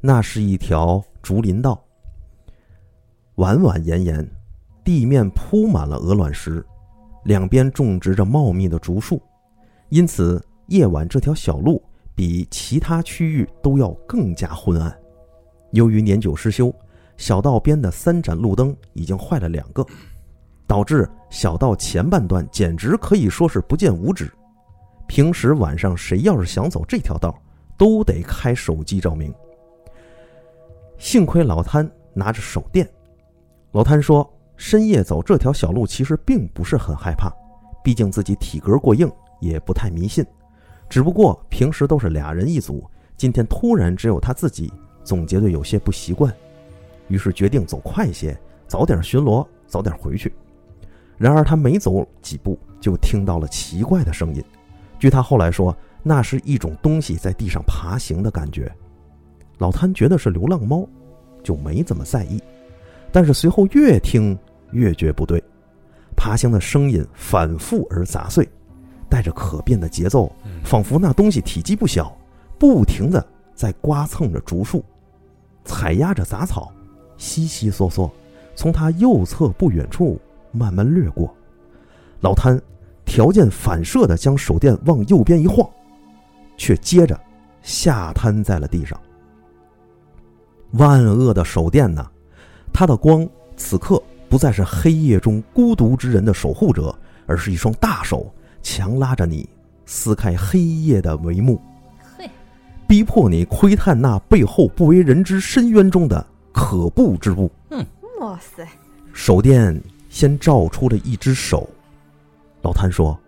[0.01, 1.83] 那是一条竹林道，
[3.37, 4.29] 蜿蜿蜒蜒，
[4.85, 6.65] 地面铺满了鹅卵石，
[7.25, 9.21] 两边种植着茂密的竹树，
[9.89, 11.83] 因此夜晚这条小路。
[12.13, 14.95] 比其他区域都要更加昏暗。
[15.71, 16.71] 由于年久失修，
[17.17, 19.87] 小道边的三盏路灯已经坏了两个，
[20.67, 24.31] 导致小道前半段简直可以说是不见五指。
[25.11, 27.37] 平时晚上谁要是想走这条道，
[27.77, 29.35] 都得开手机照明。
[30.99, 32.89] 幸亏老摊拿着手电，
[33.73, 34.25] 老摊说
[34.57, 37.29] 深夜走这条小路其实并不是很害怕，
[37.83, 40.25] 毕竟自己体格过硬，也不太迷信。
[40.89, 46.33] 只不过平时都是俩人一组，今天突然只有他自己，总觉得有些不习惯，
[47.09, 50.33] 于是决定走快些，早点巡逻，早点回去。
[51.19, 54.41] 然而他没走几步，就听到了奇怪的声音。
[55.01, 58.71] 据他后来说，那是一种东西在地上爬行的感觉。
[59.59, 60.87] 老贪觉得是流浪猫，
[61.43, 62.41] 就没怎么在意。
[63.11, 64.39] 但是随后越听
[64.71, 65.43] 越觉不对，
[66.15, 68.49] 爬行的声音反复而杂碎。
[69.09, 70.31] 带着可变的节奏，
[70.63, 72.17] 仿佛那东西体积不小，
[72.59, 74.85] 不停的在刮蹭着竹树，
[75.65, 76.73] 踩压着杂草，
[77.17, 78.09] 悉悉嗦嗦，
[78.55, 80.21] 从他右侧不远处
[80.53, 81.35] 慢慢掠过。
[82.21, 82.57] 老摊
[83.11, 85.69] 条件反射的将手电往右边一晃，
[86.57, 87.21] 却接着
[87.61, 88.97] 下瘫在了地上。
[90.75, 92.07] 万恶的手电呐，
[92.73, 96.97] 它的光此刻不再是黑夜中孤独之人的守护者，
[97.27, 98.33] 而是一双大手。
[98.63, 99.49] 强拉着你
[99.87, 101.61] 撕开黑夜的帷幕，
[102.17, 102.31] 嘿，
[102.87, 107.51] 逼迫你窥探那背后不为人知深渊中的可怖之物。
[107.71, 107.85] 嗯，
[108.21, 108.65] 哇塞！
[109.13, 111.69] 手电先照出了一只手。
[112.63, 113.19] 老谭说：“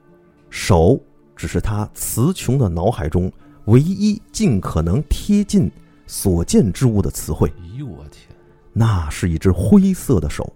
[0.50, 1.00] 手
[1.34, 3.32] 只是他词穷的脑海中
[3.66, 5.70] 唯一尽可能贴近
[6.06, 8.28] 所见之物的词汇。”哎呦我天！
[8.72, 10.52] 那是一只灰色的手，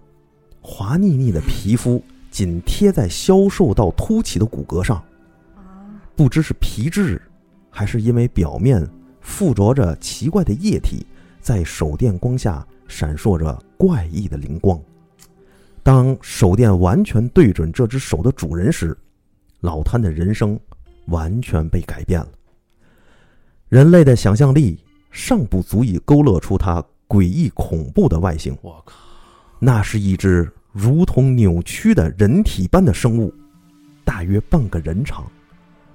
[0.61, 2.01] 滑腻腻的皮肤。
[2.29, 5.01] 紧贴在消瘦到凸起的骨骼上，
[6.15, 7.19] 不知是皮质，
[7.69, 8.87] 还是因为表面
[9.21, 11.07] 附着着奇怪的液体，
[11.39, 14.79] 在手电光下闪烁着怪异的灵光。
[15.87, 18.93] 当手电完全对准这只手的主人时，
[19.61, 20.59] 老摊的人生
[21.05, 22.27] 完全被改变了。
[23.69, 28.53] 人类的想象力尚不足以勾勒出它诡异恐怖的外形。
[28.61, 28.97] 我靠，
[29.59, 30.51] 那是一只。
[30.73, 33.33] 如同扭曲的人体般的生物，
[34.03, 35.25] 大约半个人长，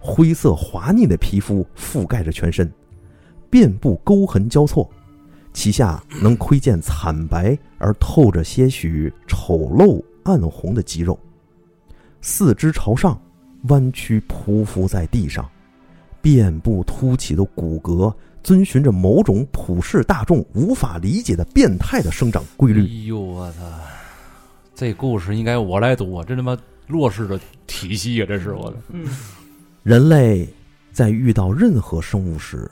[0.01, 2.73] 灰色滑腻的皮肤覆盖着全身，
[3.51, 4.91] 遍布沟痕交错，
[5.53, 11.19] 其下能窥见惨白而透着些许丑陋暗红的肌肉，
[12.21, 13.21] 四肢朝上
[13.69, 15.49] 弯曲匍匐在地上，
[16.21, 18.13] 遍布凸起的骨骼
[18.43, 22.87] 遵循着某种普世大众无法理解的变态的生长规律。
[22.87, 23.59] 哎呦我操！
[24.75, 26.25] 这故事应该我来读啊！
[26.27, 28.27] 这他妈弱势的体系啊！
[28.27, 28.77] 这是我的。
[28.89, 29.07] 嗯，
[29.83, 30.49] 人类
[30.93, 32.69] 在遇到任何生物时，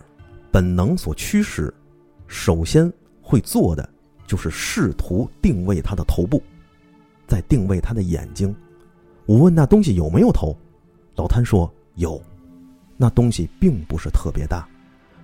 [0.50, 1.72] 本能所驱使，
[2.30, 2.90] 首先
[3.20, 3.86] 会做的
[4.24, 6.40] 就是试图定位它的头部，
[7.26, 8.54] 再定位它的眼睛。
[9.26, 10.56] 我问那东西有没有头，
[11.16, 12.22] 老谭说有。
[12.96, 14.68] 那东西并不是特别大，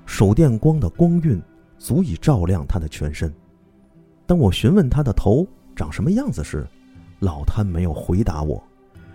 [0.04, 1.40] 手电光的光晕
[1.78, 3.32] 足以照亮它的全身。
[4.26, 6.66] 当我询问它的头，长什么样子时，
[7.20, 8.60] 老谭没有回答我，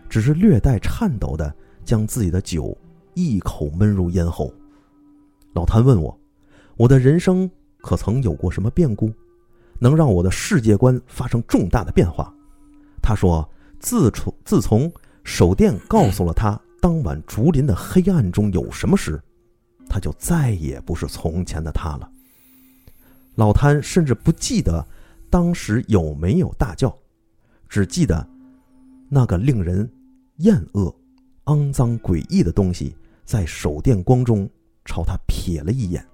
[0.08, 2.76] 只是略带颤抖的将自己的酒
[3.16, 4.50] 一口闷入咽喉。
[5.52, 6.18] 老谭问我
[6.78, 7.50] ：“我的人生
[7.82, 9.12] 可曾有过什么变故，
[9.80, 12.34] 能让我的世界观发生重大的变化？”
[13.02, 13.48] 他说
[13.80, 14.92] ：“自从自从
[15.24, 19.22] 手电告诉了他当晚竹林的黑暗中有什么时，
[19.90, 22.10] 他就再也不是从前的他了。”
[23.36, 24.86] 老摊甚至不记得。
[25.32, 26.94] 当时有没有大叫？
[27.70, 28.28] 只记得
[29.08, 29.90] 那个令人
[30.40, 30.94] 厌恶、
[31.46, 34.46] 肮脏、诡异的东西在手电光中
[34.84, 36.06] 朝他瞥了一眼，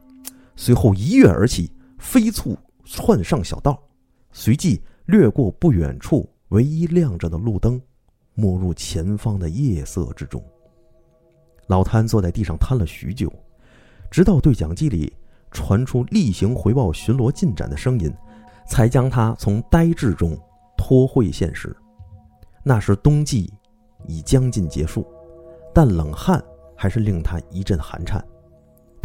[0.58, 3.82] 随后一跃而起，飞速窜上小道，
[4.34, 7.82] 随即掠过不远处唯一亮着的路灯，
[8.34, 10.44] 没入前方的夜色之中。
[11.68, 13.32] 老摊坐在地上瘫了许久，
[14.12, 15.14] 直到对讲机里
[15.52, 18.14] 传出例行回报巡逻进展的声音。
[18.70, 20.38] 才将他从呆滞中
[20.78, 21.74] 拖回现实。
[22.64, 23.50] 那时冬季
[24.06, 25.08] 已将近结束，
[25.74, 26.44] 但冷汗
[26.76, 28.22] 还是令他一阵寒颤。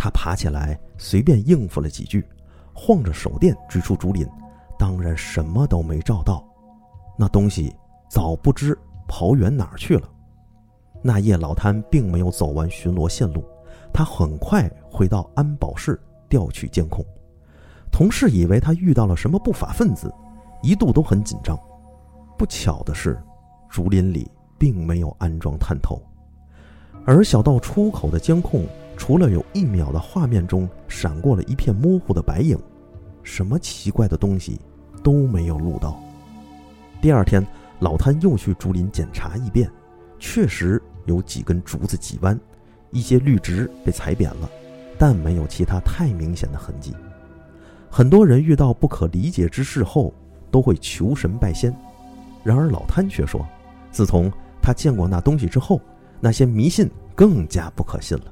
[0.02, 2.26] 他爬起来，随便应付了几句，
[2.74, 4.28] 晃着手电追出竹林，
[4.76, 6.44] 当然什么都没照到。
[7.16, 7.72] 那东西
[8.08, 10.10] 早不知跑远哪儿去了。
[11.02, 13.44] 那夜老滩并没有走完巡逻线路，
[13.94, 15.96] 他很快回到安保室
[16.28, 17.04] 调取监控。
[17.92, 20.12] 同事以为他遇到了什么不法分子，
[20.64, 21.56] 一度都很紧张。
[22.36, 23.22] 不巧的是，
[23.70, 26.02] 竹林里并没有安装探头，
[27.06, 32.57] 而小道出口的监控除了有一秒的画面中闪过了一片模糊的白影，
[33.22, 34.61] 什么奇怪的东西
[35.02, 36.00] 都没有录到。
[37.00, 37.44] 第二天，
[37.81, 39.68] 老滩又去竹林检查一遍，
[40.18, 42.38] 确实有几根竹子挤弯，
[42.90, 44.48] 一些绿植被踩扁了，
[44.96, 46.94] 但没有其他太明显的痕迹。
[47.90, 50.14] 很多人遇到不可理解之事后，
[50.50, 51.74] 都会求神拜仙，
[52.44, 53.44] 然而老滩却说，
[53.90, 54.31] 自从
[54.62, 55.81] 他见过那东西之后，
[56.20, 58.24] 那些迷信更加不可信了。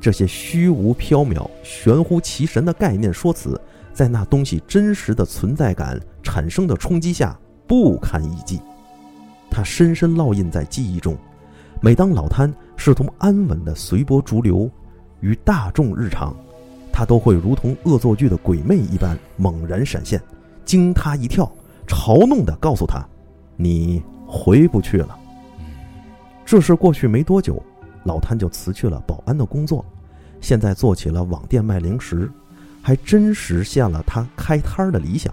[0.00, 3.60] 这些虚无缥缈、玄乎其神的概念说辞，
[3.92, 8.60] 在那东西真实的存在感产生的冲击下，不堪一击。
[9.50, 11.16] 它深深烙印在记忆中。
[11.82, 14.70] 每当老贪试图安稳地随波逐流
[15.20, 16.36] 于大众日常，
[16.92, 20.20] 他都会如同恶作剧的鬼魅一般猛然闪现，
[20.64, 21.50] 惊他一跳，
[21.86, 23.02] 嘲弄地告诉他
[23.56, 25.18] ：“你回不去了。”
[26.44, 27.62] 这事过去没多久，
[28.04, 29.84] 老滩就辞去了保安的工作，
[30.40, 32.30] 现在做起了网店卖零食，
[32.80, 35.32] 还真实现了他开摊儿的理想。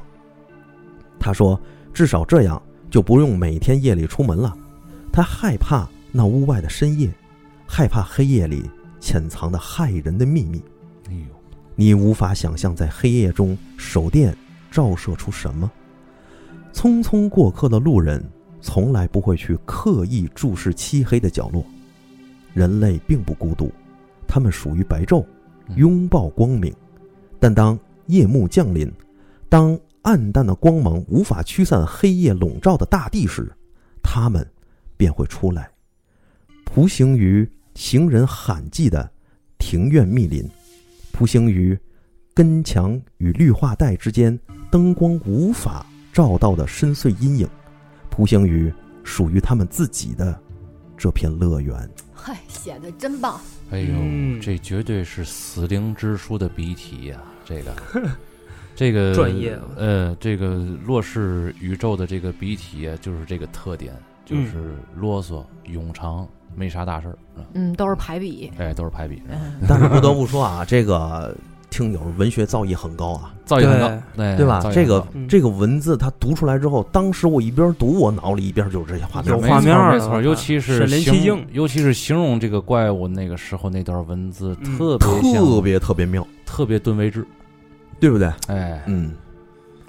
[1.20, 1.60] 他说
[1.94, 4.56] ：“至少这样就不用每天夜里出门了。
[5.12, 7.12] 他害怕那屋外的深夜，
[7.66, 10.62] 害怕黑夜里潜藏的骇人的秘密。
[11.10, 11.26] 哎呦，
[11.76, 14.36] 你无法想象在黑夜中手电
[14.70, 15.72] 照射出什么。
[16.74, 18.24] 匆匆过客的路人
[18.62, 21.66] 从来不会去刻意注视漆黑的角落。
[22.58, 23.72] 人类并不孤独，
[24.28, 25.24] 他们属于白昼，
[25.76, 26.74] 拥抱光明。
[27.40, 28.92] 但当夜幕降临，
[29.48, 33.48] 当暗淡的光芒无法驱散黑夜笼罩的大地时，
[34.02, 34.44] 他们
[34.98, 35.70] 便会出来，
[36.66, 39.08] 匍行于行人罕迹的
[39.60, 40.44] 庭院密林。
[41.14, 41.78] 匍行于
[42.34, 44.36] 根墙与绿化带之间，
[44.72, 47.48] 灯光无法照到的深邃阴影，
[48.10, 50.42] 匍行于属于他们自己的
[50.98, 51.88] 这片乐园。
[52.28, 53.40] 嗨，写的真棒！
[53.72, 54.42] 哎呦，嗯。
[54.42, 57.74] 这绝对是死灵之书的笔体呀、这个，
[58.76, 63.94] 这个专业啊呃，这个洛氏宇宙的这个笔体啊，就是这个特点，
[64.26, 68.52] 就是啰嗦、冗长，没啥大事儿，啊嗯，都是排比。
[68.58, 71.34] 哎，都是排比，嗯，但是不得不说啊，这个
[71.78, 74.44] 听友文学造诣很高啊，造诣很高，对。
[74.44, 74.60] 吧？
[74.74, 79.32] 这个这个文字他读出来之后，当时我一边读，我脑里一边就是这些画面。
[79.32, 79.40] 有。
[79.40, 87.24] 画面没错，啊尤其是身临形其境尤其是形容这个怪物那个时候那段文字，嗯特别特别特别妙，特别顿为之，
[88.00, 88.28] 对不对？
[88.48, 89.12] 哎，嗯，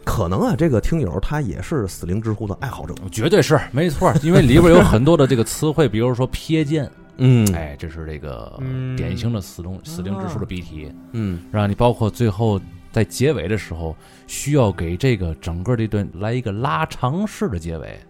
[0.05, 2.95] 可能啊，这个听友他也是死灵之狐的爱好者。
[3.11, 7.47] 绝对是没错，因为里边有很多的这个词汇，比如说瞥见，嗯。
[7.55, 8.97] 哎，这是这个嗯。
[8.97, 11.43] 典型的死灵死灵之书的笔体，嗯。
[11.53, 13.95] 让你包括最后在结尾的时候，
[14.27, 18.01] 需要给这个整个这段来一个拉长式的结尾，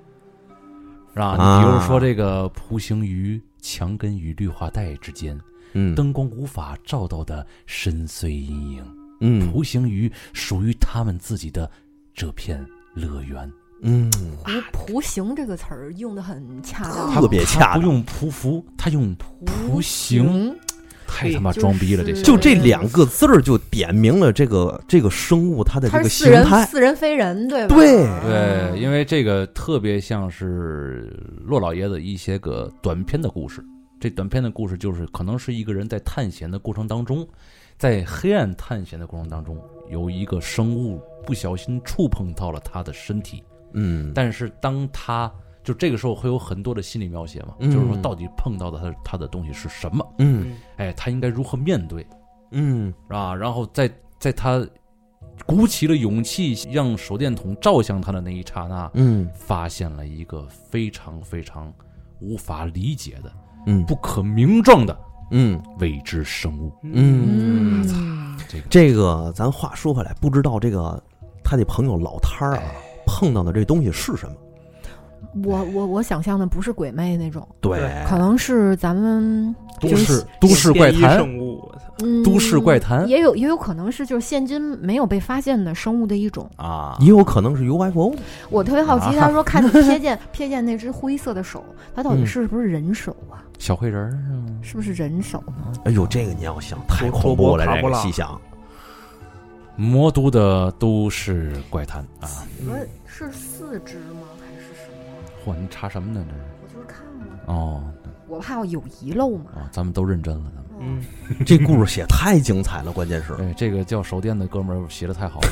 [1.12, 1.36] 是吧？
[1.36, 5.38] 啊你比如说这个蒲行于墙根与绿化带之间，
[5.72, 5.94] 嗯。
[5.94, 8.84] 灯光无法照到的深邃阴影，
[9.20, 9.50] 嗯。
[9.50, 11.70] 蒲行于属于他们自己的
[12.14, 13.50] 这片乐园。
[13.82, 14.10] 嗯，
[14.44, 20.56] 仆仆行这个词儿用的很恰当，特别恰当不用匍匐，他用仆行，
[21.06, 22.04] 太他妈装逼了！
[22.04, 26.66] 这些就这两个字儿就点明了这个这个生物它的这个形态。
[26.66, 27.76] 似人非人，对吧？
[27.76, 33.64] 对对，因为这个特别像是骆老爷子一些个短篇的故事。
[34.00, 37.26] 这短篇的故事就是可能是一个人在探险的过程当中，
[37.76, 43.42] 在黑暗探险的过程当中，有一个生物不小心触碰到了他的身体，
[43.72, 45.30] 嗯，但是当他
[45.62, 47.70] 就这个时候会有很多的心理描写嘛，嗯。
[47.70, 50.56] 就是说到底碰到的他他的东西是什么，嗯。
[50.76, 52.06] 哎，他应该如何面对，
[52.52, 52.92] 嗯。
[53.06, 53.34] 是吧？
[53.34, 54.66] 然后在在他
[55.46, 59.28] 鼓起了勇气让手电筒照向他的那一刹那，嗯。
[59.34, 61.72] 发现了一个非常非常
[62.20, 63.32] 无法理解的、
[63.66, 63.84] 嗯。
[63.84, 64.98] 不可名状的
[65.30, 65.62] 嗯。
[65.78, 66.72] 未知生物。
[66.82, 68.66] 嗯，嗯，这个。
[68.70, 71.02] 这个咱话说回来，不知道这个
[71.44, 72.74] 他的朋友老摊儿啊哎
[73.08, 74.34] 碰到的这东西是什么？
[75.44, 77.78] 我我我想象的不是鬼魅那种，对，
[78.08, 86.48] 可能是咱们就是都市都市怪谈，生物，嗯都市怪谈也有也有可能是就是现今没有被发现的生物的一种。
[86.56, 88.14] 啊，也有可能是 UFO。
[88.48, 91.62] 我特别好奇，啊他说看瞥见 瞥见那只灰色的手，
[91.94, 93.44] 它到底嗯是不是人手啊？
[93.58, 94.46] 小灰人儿是吗？
[94.62, 95.72] 是不是人手呢？
[95.84, 98.40] 哎呦，这个你要想太恐怖了，这个细想。
[99.80, 102.28] 魔都的都市怪谈啊！
[102.66, 102.76] 我
[103.06, 104.26] 是四只吗？
[104.40, 104.90] 还是什
[105.46, 105.54] 么？
[105.54, 106.26] 嚯，你查什么呢？
[106.28, 107.84] 这是我就是看嘛，哦
[108.26, 109.52] 我怕有遗漏嘛。
[109.54, 110.64] 哦，咱们都认真了，咱们。
[110.80, 111.00] 嗯，
[111.46, 115.48] 这故事写太精彩了，关键是对，这个叫手电的哥们儿写的太好了。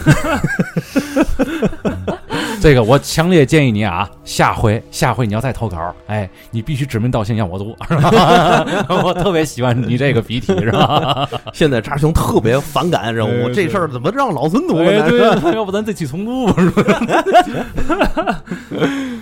[2.57, 8.65] 嗯 这个我强烈建议你啊，下回下回你要再投稿，哎，你必须指名道姓让我读，是吧？
[9.05, 11.29] 我特别喜欢你这个笔体，是吧？
[11.53, 15.09] 现在扎兄特别反感，任务这事儿怎么让老孙读哎，呢？
[15.11, 18.43] 对， 要不咱再去重读吧，是吧？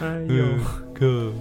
[0.01, 0.84] 哎呦，哥，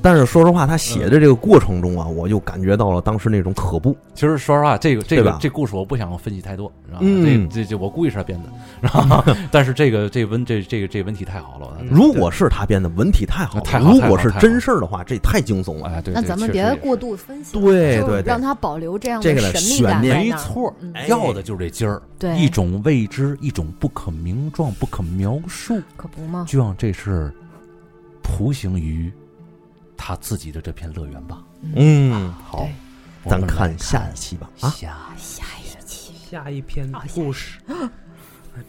[0.02, 3.96] 但是说实话，他写的这个过程中啊，我就感觉到了当时那种可怖。
[4.14, 7.06] 其实说实话，这个这个这故事我不想分析太多，知道吧？
[7.06, 7.50] 嗯。
[7.50, 8.50] 这这这我故意是他编的，
[8.82, 15.88] 然后 但是这个这文这这个这文体太好了，嗯如果是他编的，文体太好了；太好如果是真事儿的话，这太惊悚了。
[15.88, 18.24] 哎，对，那对咱们别过度分析，对对对。
[18.24, 20.74] 让他保留这样的神秘感没错
[21.08, 26.46] 要的就是这劲儿，对，一种未知，一种不可名状、不可描述，可不吗？
[26.48, 27.34] 就让这事儿
[28.22, 29.12] 图形于
[30.06, 31.38] 他自己的这片乐园吧。
[31.78, 32.68] 嗯，好，
[33.26, 34.50] 咱们看下一期吧。
[34.60, 37.58] 啊，下下一期下一篇故事，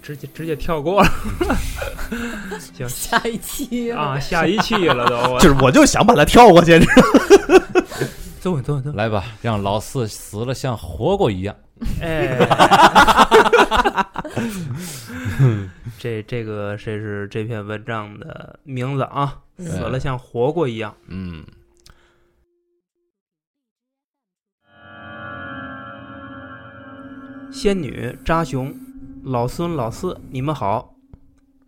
[0.01, 1.11] 直接直接跳过了。
[2.73, 6.79] 行下一期啊，下一期了都，就是我就想把它跳过去。
[8.45, 11.57] 坐稳坐稳坐稳，来吧，让老四死了像活过一样。
[12.03, 12.39] 哎，
[15.99, 20.95] 这这个这是这篇文章的名字啊，嗯死了像活过一样。
[21.07, 21.43] 嗯，
[27.51, 28.75] 仙女扎熊，
[29.23, 30.95] 老孙老四，你们好，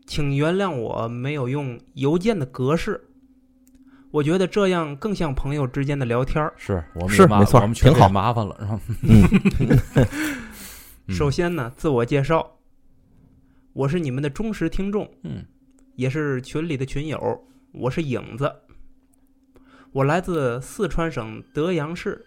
[0.07, 3.06] 请原谅我没有用邮件的格式，
[4.17, 6.51] 我觉得这样更像朋友之间的聊天儿。
[6.57, 8.09] 是我们是没错我们挺好。
[8.09, 8.81] 麻烦了，是吧？
[9.03, 9.79] 嗯。
[11.07, 11.15] 嗯。
[11.15, 12.57] 首先呢，自我介绍，
[13.75, 15.45] 我是你们的忠实听众，嗯。
[15.97, 17.19] 也是群里的群友，
[17.73, 18.51] 我是影子，
[19.93, 22.25] 我来自四川省德阳市，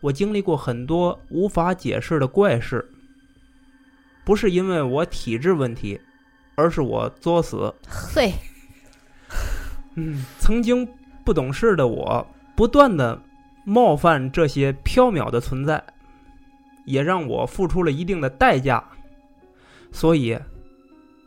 [0.00, 2.90] 我经历过很多无法解释的怪事，
[4.24, 6.00] 不是因为我体质问题，
[6.54, 7.74] 而是我作死。
[7.86, 8.32] 嘿，
[9.94, 10.88] 嗯，曾经
[11.28, 12.26] 不懂事的我，
[12.56, 13.20] 不断的
[13.62, 15.78] 冒犯这些缥缈的存在，
[16.86, 18.82] 也让我付出了一定的代价。
[19.92, 20.34] 所以，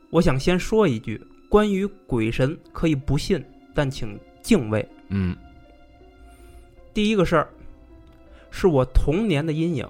[0.09, 3.45] 我想先说一句：关于鬼神，可以不信，
[3.75, 4.83] 但请敬畏。
[5.09, 5.37] 嗯
[6.95, 7.47] 第一个事儿，
[8.49, 9.87] 是我童年的阴影。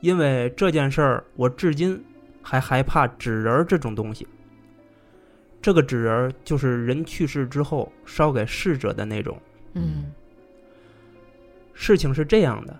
[0.00, 2.02] 因为这件事儿，我至今
[2.40, 4.26] 还害怕纸人儿这种东西。
[5.64, 9.40] 这个纸人儿就是人去世之后烧给逝者的那种。
[9.72, 10.12] 嗯
[11.72, 12.78] 事情是这样的，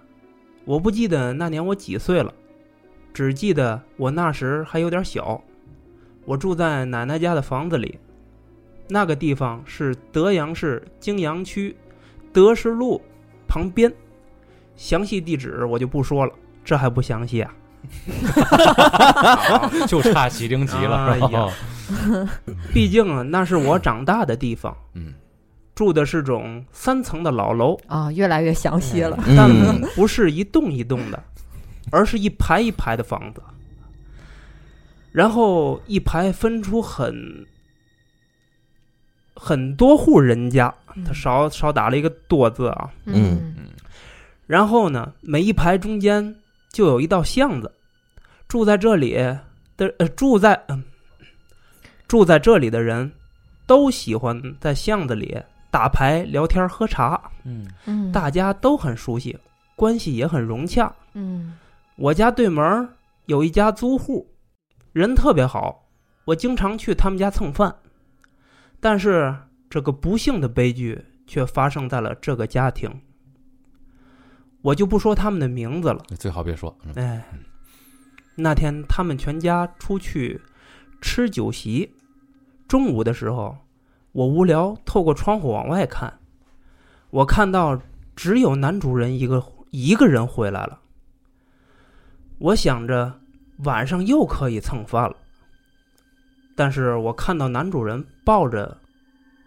[0.66, 2.30] 我不记得那年我几岁了，
[3.14, 5.42] 只记得我那时还有点小。
[6.26, 7.98] 我住在奶奶家的房子里，
[8.86, 11.74] 那个地方是德阳市泾阳区
[12.34, 13.00] 德士路
[13.48, 13.90] 旁边，
[14.76, 17.56] 详细地址我就不说了，这还不详细啊？
[19.86, 21.48] 就差几零级了，哎呀？
[22.72, 25.14] 毕竟啊，那是我长大的地方，嗯。
[25.74, 29.18] 住的是种三层的老楼，啊，越来越详细了。
[29.36, 29.82] 但嗯。
[29.96, 31.20] 不是一栋一栋的，
[31.90, 33.42] 而是一排一排的房子，
[35.10, 37.44] 然后一排分出很
[39.34, 40.72] 很多户人家，
[41.04, 42.90] 他少少打了一个多字啊。
[43.06, 43.54] 嗯。
[44.46, 46.36] 然后呢，每一排中间
[46.74, 47.72] 就有一道巷子，
[48.48, 49.12] 住在这里
[49.76, 50.82] 的呃住在嗯、
[52.08, 53.12] 住在这里的人
[53.64, 57.64] 都喜欢在巷子里打牌、聊天、喝茶，嗯。
[57.86, 59.38] 嗯，大家都很熟悉，
[59.76, 60.92] 关系也很融洽。
[61.12, 61.56] 嗯。
[61.94, 62.88] 我家对门
[63.26, 64.34] 有一家租户，
[64.92, 65.86] 人特别好，
[66.24, 67.76] 我经常去他们家蹭饭。
[68.80, 69.32] 但是
[69.70, 73.00] 这个不幸的悲剧却发生在了这个家庭，
[74.64, 76.02] 我就不说他们的名字了。
[76.18, 76.74] 最好别说。
[76.84, 77.22] 嗯哎，
[78.34, 80.40] 那天他们全家出去
[81.02, 81.94] 吃酒席，
[82.66, 83.58] 中午的时候，
[84.12, 86.18] 我无聊透过窗户往外看，
[87.10, 87.78] 我看到
[88.16, 90.80] 只有男主人一个一个人回来了。
[92.38, 93.20] 我想着
[93.58, 95.16] 晚上又可以蹭饭了，
[96.56, 98.78] 但是我看到男主人抱着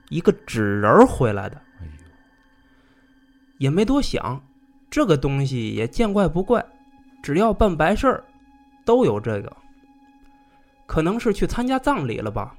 [0.09, 1.59] 一个纸人儿回来的，
[3.57, 4.47] 也没多想，
[4.89, 6.65] 这个东西也见怪不怪，
[7.21, 8.23] 只要办白事儿，
[8.85, 9.55] 都有这个。
[10.85, 12.55] 可能是去参加葬礼了吧？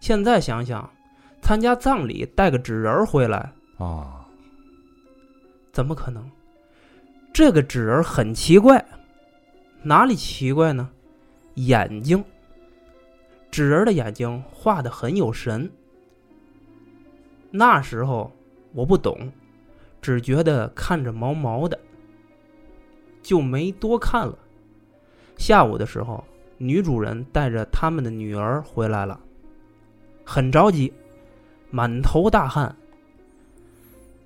[0.00, 0.88] 现在想想，
[1.40, 4.26] 参加葬礼带个纸人儿回来，啊，
[5.72, 6.30] 怎么可能？
[7.32, 8.84] 这个纸人很奇怪，
[9.82, 10.90] 哪里奇怪呢？
[11.54, 12.22] 眼睛，
[13.50, 15.70] 纸人的眼睛画的很有神。
[17.50, 18.30] 那时候
[18.72, 19.32] 我不懂，
[20.00, 21.78] 只觉得看着毛毛的，
[23.22, 24.38] 就没多看了。
[25.36, 26.24] 下午的时候，
[26.56, 29.20] 女主人带着他们的女儿回来了，
[30.24, 30.92] 很着急，
[31.70, 32.74] 满头大汗，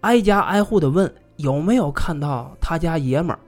[0.01, 3.39] 挨家挨户的问有没有看到他家爷们儿。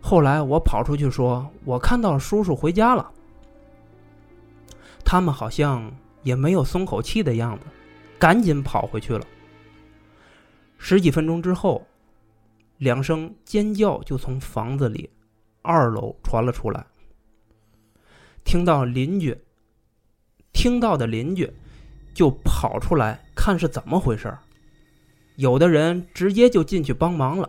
[0.00, 3.10] 后来我跑出去说，我看到叔叔回家了。
[5.04, 5.92] 他们好像
[6.22, 7.66] 也没有松口气的样子，
[8.18, 9.24] 赶紧跑回去了。
[10.84, 11.86] 十几分钟之后，
[12.78, 15.08] 两声尖叫就从房子里
[15.62, 16.84] 二楼传了出来。
[18.44, 19.40] 听到邻居，
[20.52, 21.48] 听到的邻居
[22.12, 24.36] 就跑出来看是怎么回事。
[25.36, 27.48] 有的人直接就进去帮忙了，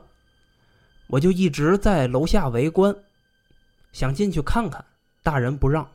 [1.08, 2.96] 我就一直在楼下围观，
[3.92, 4.86] 想进去看看，
[5.24, 5.90] 大人不让。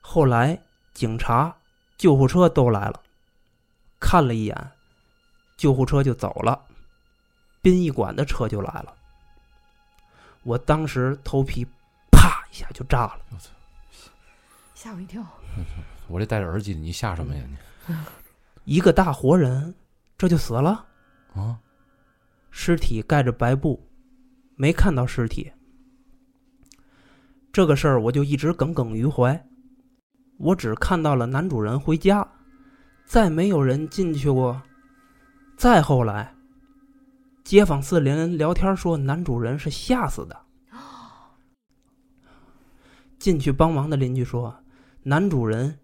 [0.00, 0.60] 后来
[0.92, 1.56] 警察、
[1.96, 3.00] 救护车都来了，
[4.00, 4.72] 看了一眼，
[5.58, 6.58] 救护车就走了，
[7.60, 8.94] 殡仪馆的车就来了。
[10.44, 11.66] 我当时头皮
[12.12, 13.20] 啪一下就炸了。
[14.72, 15.22] 吓我一跳。
[16.06, 17.44] 我这戴着耳机，你吓什么呀
[17.86, 18.76] 你？
[18.76, 19.74] 一个大活人，
[20.16, 20.86] 这就死了。
[21.34, 21.58] 啊，
[22.50, 23.84] 尸体盖着白布，
[24.54, 25.52] 没看到尸体。
[27.52, 29.44] 这个事儿我就一直耿耿于怀。
[30.38, 32.26] 我只看到了男主人回家，
[33.04, 34.62] 再没有人进去过。
[35.58, 36.32] 再后来，
[37.42, 40.40] 街坊四邻聊天说男主人是吓死的。
[43.18, 44.56] 进去帮忙的邻居说，
[45.02, 45.76] 男主人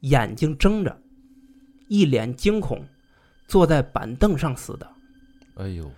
[0.00, 1.00] 眼睛睁着，
[1.88, 2.86] 一脸惊恐，
[3.48, 4.86] 坐在板凳上死的。
[5.54, 5.90] 哎呦，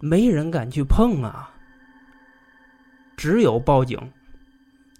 [0.00, 1.50] 没人敢去碰啊，
[3.16, 3.98] 只有报警。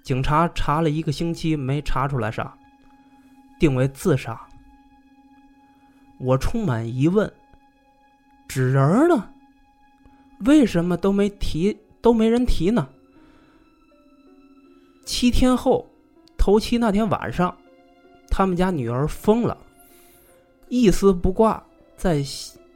[0.02, 2.58] 警察查了一个星期，没查出来啥，
[3.60, 4.44] 定为自杀。
[6.18, 7.32] 我充满疑问：
[8.50, 9.28] 纸人呢？
[10.40, 12.88] 为什么都没提，都没人提呢？
[15.04, 15.88] 七天后，
[16.36, 17.56] 头七那天晚上，
[18.28, 19.56] 他们家女儿疯了，
[20.68, 21.62] 一丝不挂，
[21.96, 22.24] 在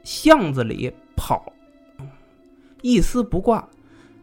[0.01, 1.51] 巷子里跑，
[2.81, 3.67] 一丝不挂，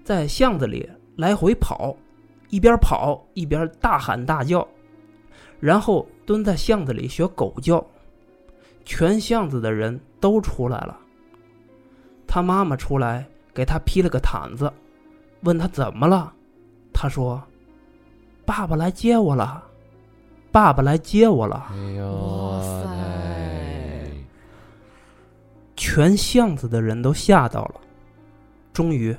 [0.03, 1.95] 在巷子里来回跑，
[2.49, 4.67] 一边跑一边大喊大叫，
[5.61, 7.87] 然后蹲在巷子里学狗叫，
[8.87, 11.01] 全巷子的人都出来了。
[12.35, 14.73] 他妈妈出来给他披了个毯子，
[15.43, 16.33] 问他怎么了，
[16.91, 17.43] 他说
[18.47, 19.63] ：“爸爸来接我了，
[20.51, 24.11] 爸爸来接我了。”哎呦，哇塞哎
[25.77, 27.75] 全巷子的人都吓到了。
[28.73, 29.15] 终于，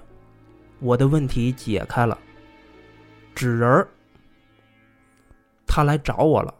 [0.79, 2.17] 我的问题解开了。
[3.35, 3.87] 纸人儿，
[5.67, 6.51] 他来找我了，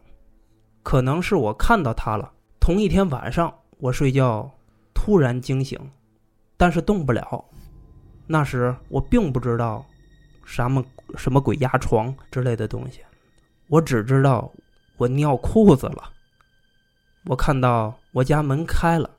[0.83, 2.31] 可能是我看到他了。
[2.59, 4.51] 同一天晚上，我睡觉
[4.93, 5.79] 突然惊醒，
[6.63, 7.43] 但是动不了。
[8.25, 9.85] 那时我并不知道
[10.45, 10.81] 什么
[11.17, 13.01] 什么鬼压床之类的东西，
[13.67, 14.49] 我只知道
[14.95, 16.09] 我尿裤子了。
[17.25, 19.09] 我看到我家门开了。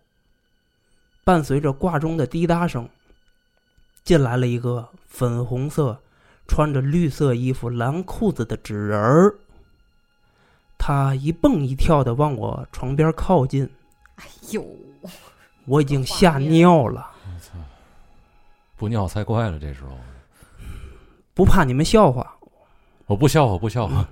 [1.22, 2.88] 伴随着挂钟的滴答声，
[4.05, 6.01] 进来了一个粉红色、
[6.49, 9.34] 穿着绿色衣服、蓝裤子的纸人儿。
[10.78, 13.68] 他一蹦一跳的往我床边靠近，
[14.14, 14.66] 哎呦，
[15.66, 17.11] 我已经吓尿了。
[18.76, 19.58] 不尿才怪了。
[19.58, 19.90] 这时候
[21.32, 22.34] 不怕你们笑话，
[23.06, 24.08] 我不笑话，不笑话。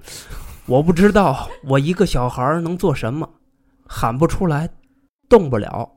[0.66, 3.28] 我不知道我一个小孩能做什么，
[3.86, 4.68] 喊不出来，
[5.28, 5.90] 动不了，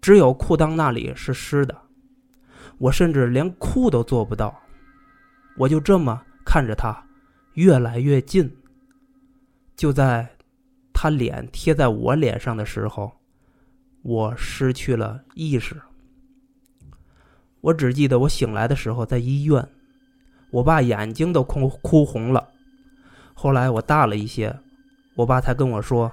[0.00, 1.74] 只有裤裆那里是湿的，
[2.76, 4.54] 我甚至连哭都做不到。
[5.56, 7.02] 我就这么看着他，
[7.54, 8.54] 越来越近。
[9.74, 10.28] 就在
[10.92, 13.10] 他脸贴在我脸上的时候，
[14.02, 15.80] 我失去了意识。
[17.60, 19.68] 我只记得我醒来的时候在医院，
[20.50, 22.48] 我爸眼睛都哭哭红了。
[23.34, 24.56] 后来我大了一些，
[25.14, 26.10] 我爸才跟我说，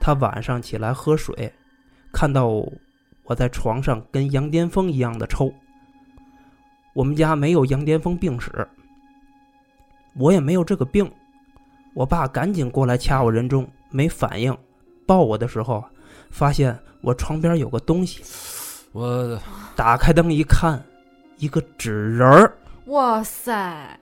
[0.00, 1.52] 他晚上起来喝水，
[2.12, 5.52] 看到我在床上跟羊癫疯一样的抽。
[6.94, 8.66] 我们家没有羊癫疯病史，
[10.14, 11.10] 我也没有这个病。
[11.92, 14.56] 我爸赶紧过来掐我人中，没反应，
[15.06, 15.84] 抱我的时候，
[16.30, 18.22] 发现我床边有个东西，
[18.96, 19.38] 我
[19.74, 20.82] 打开灯一看，
[21.36, 22.50] 一个纸人儿
[22.86, 24.00] 哇塞，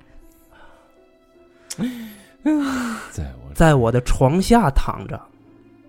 [3.11, 5.21] 在我在我的床下躺着，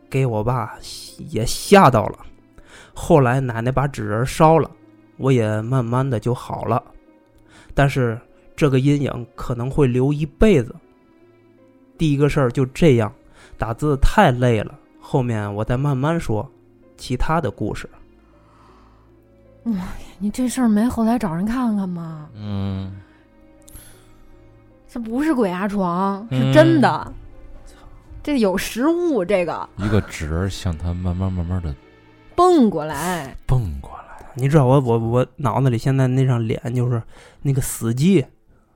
[0.10, 0.76] 给我爸
[1.30, 2.26] 也吓到了。
[2.96, 4.72] 后来奶奶把纸人烧了，
[5.18, 6.84] 我也慢慢的就好了，
[7.76, 8.20] 但是
[8.56, 10.76] 这个阴影可能会留一辈子。
[11.96, 13.14] 第一个事儿就这样，
[13.56, 16.50] 打字太累了，后面我再慢慢说
[16.98, 17.88] 其他的故事。
[20.20, 22.30] 你这事儿没后来找人看看吗？
[22.36, 22.92] 嗯，
[24.88, 27.14] 这不是鬼压床，嗯是真的。
[28.24, 31.76] 这有实物，这个一个纸人向他慢慢慢慢的
[32.36, 37.02] 蹦过来，蹦过来，你知道我我我脑子里现在那张脸就是
[37.42, 38.22] 那个《死寂》，《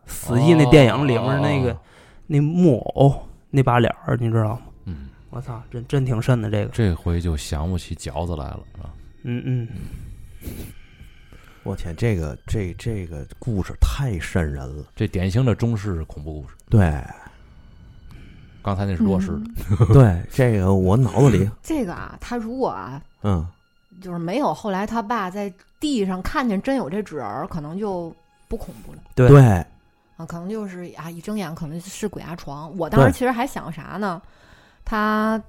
[0.05, 1.79] 死寂》那电影里面那个、哦
[2.31, 4.61] 那木偶那把脸儿，你知道吗？
[4.85, 6.69] 嗯，我操，真真挺深的这个。
[6.71, 8.89] 这回就想不起饺子来了，是吧？
[9.23, 9.67] 嗯嗯，
[11.69, 14.83] 我天，这个这这个故事太瘆人了。
[14.95, 16.55] 这典型的中式恐怖故事。
[16.67, 17.03] 对
[18.63, 19.41] 刚才那是弱势的，
[19.79, 23.47] 嗯 对，这个我脑子里，这个啊，他如果啊，嗯，
[24.01, 28.13] 就是没有后来他爸在地上看见真有这纸人儿，可能就
[28.47, 29.41] 不恐怖了对对，
[30.17, 32.75] 啊，可能就是啊，一睁眼可能是鬼压床。
[32.77, 34.19] 我当时其实还想啥呢？
[34.83, 35.41] 他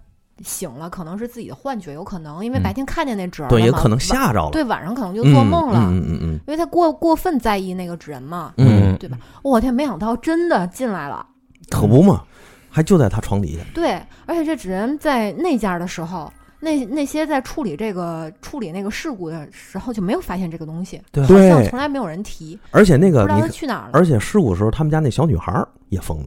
[0.43, 8.53] 醒了，可能是自己的幻觉，有可能因为嗯白天看见那纸人了对，也可能吓着了，对，晚上可能就做梦了，嗯嗯嗯因为他过过分在意那个纸人嘛。
[8.57, 9.18] 嗯嗯，对吧？
[9.43, 11.24] 我天，没想到真的进来了。
[11.70, 12.24] 可不嘛，
[12.68, 13.62] 还就在他床底下。
[13.74, 23.91] 对，而且这纸人在那家的时候，那那些在处理这个处理那个事故的时候就没有发现这个东西，对好像从来没有人提，而且那个不知道他去哪儿了。
[23.93, 26.26] 而且事故的时候，他们家那小女孩也疯了，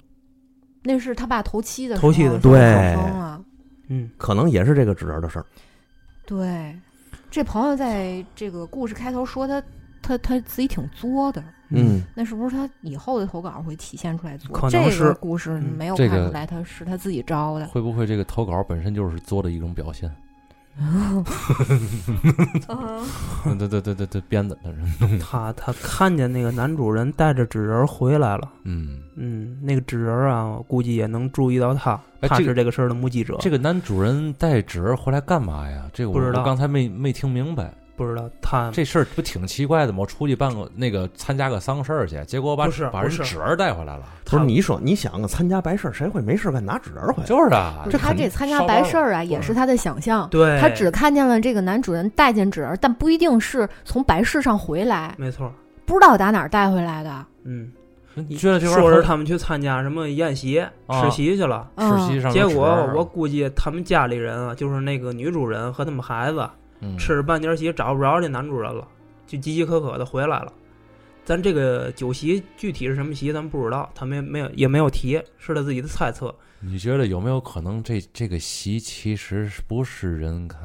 [0.83, 3.32] 那是他爸头七的时候，头七的时候对疯了。
[3.87, 5.45] 嗯，可能也是这个纸人的事儿。
[6.25, 6.75] 对，
[7.29, 9.61] 这朋友在这个故事开头说他
[10.01, 14.55] 他他自己挺作的，嗯，那是不是他以后的投稿会体现出来作？
[14.55, 17.67] 可能这个故事嗯没有看出来他是他自己招的。
[17.67, 20.09] 会不会这个投稿本身就是作的一种表现？
[23.43, 24.57] 对对对对对对，编的，
[25.21, 28.51] 他他看见那个男主人带着纸人回来了。
[28.63, 33.37] 嗯，嗯，那个纸人啊，我估计也能注意到他，他哎这个是这个事儿的目击者。
[33.39, 35.89] 这个男主人带纸人回来干嘛呀？
[35.93, 37.71] 这个我不知道我刚才没没听明白。
[37.95, 39.99] 不知道他这事儿不挺奇怪的吗？
[39.99, 44.03] 我出去办个那个参加个丧事儿去，结果把把人纸儿带回来了。
[44.25, 47.25] 不是你说，你想啊，参加白事儿，谁会没事干拿纸人回来？
[47.25, 50.27] 就是啊这，他这参加白事儿啊，也是他的想象。
[50.29, 55.51] 对他只看见了这个男主人带进纸儿，但不一定是从白事上回来，没错。
[55.85, 57.25] 不知道打哪儿带回来的。
[57.43, 57.71] 嗯，
[58.15, 61.67] 你觉得这玩意说儿是他们去参加什么宴席、啊吃席去了。
[61.77, 66.49] 实嗯习上结果我估计他们家里人啊，就是那个女主人和他们孩子
[66.83, 68.87] 嗯吃着半截席找不着这男主人了，
[69.25, 70.53] 就饥饥渴渴的回来了。
[71.25, 76.35] 咱这个酒席具体是什么席，咱不知道，他们也没有也没有提，是他自己的猜测。
[76.59, 80.57] 你觉得有没有可能这这个席其实是不是人开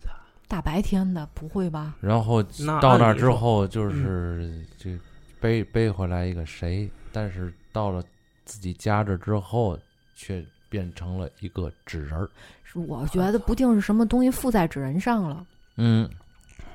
[0.00, 0.10] 的？
[0.48, 1.94] 大白天的，不会吧？
[2.00, 2.42] 然后
[2.80, 4.98] 到那之后，就是这
[5.40, 8.02] 背背回来一个谁，但是到了
[8.44, 9.78] 自己家这之后，
[10.16, 12.28] 却变成了一个纸人儿。
[12.74, 15.44] 我觉得不定是什么东西附在纸人上了，
[15.76, 16.08] 嗯，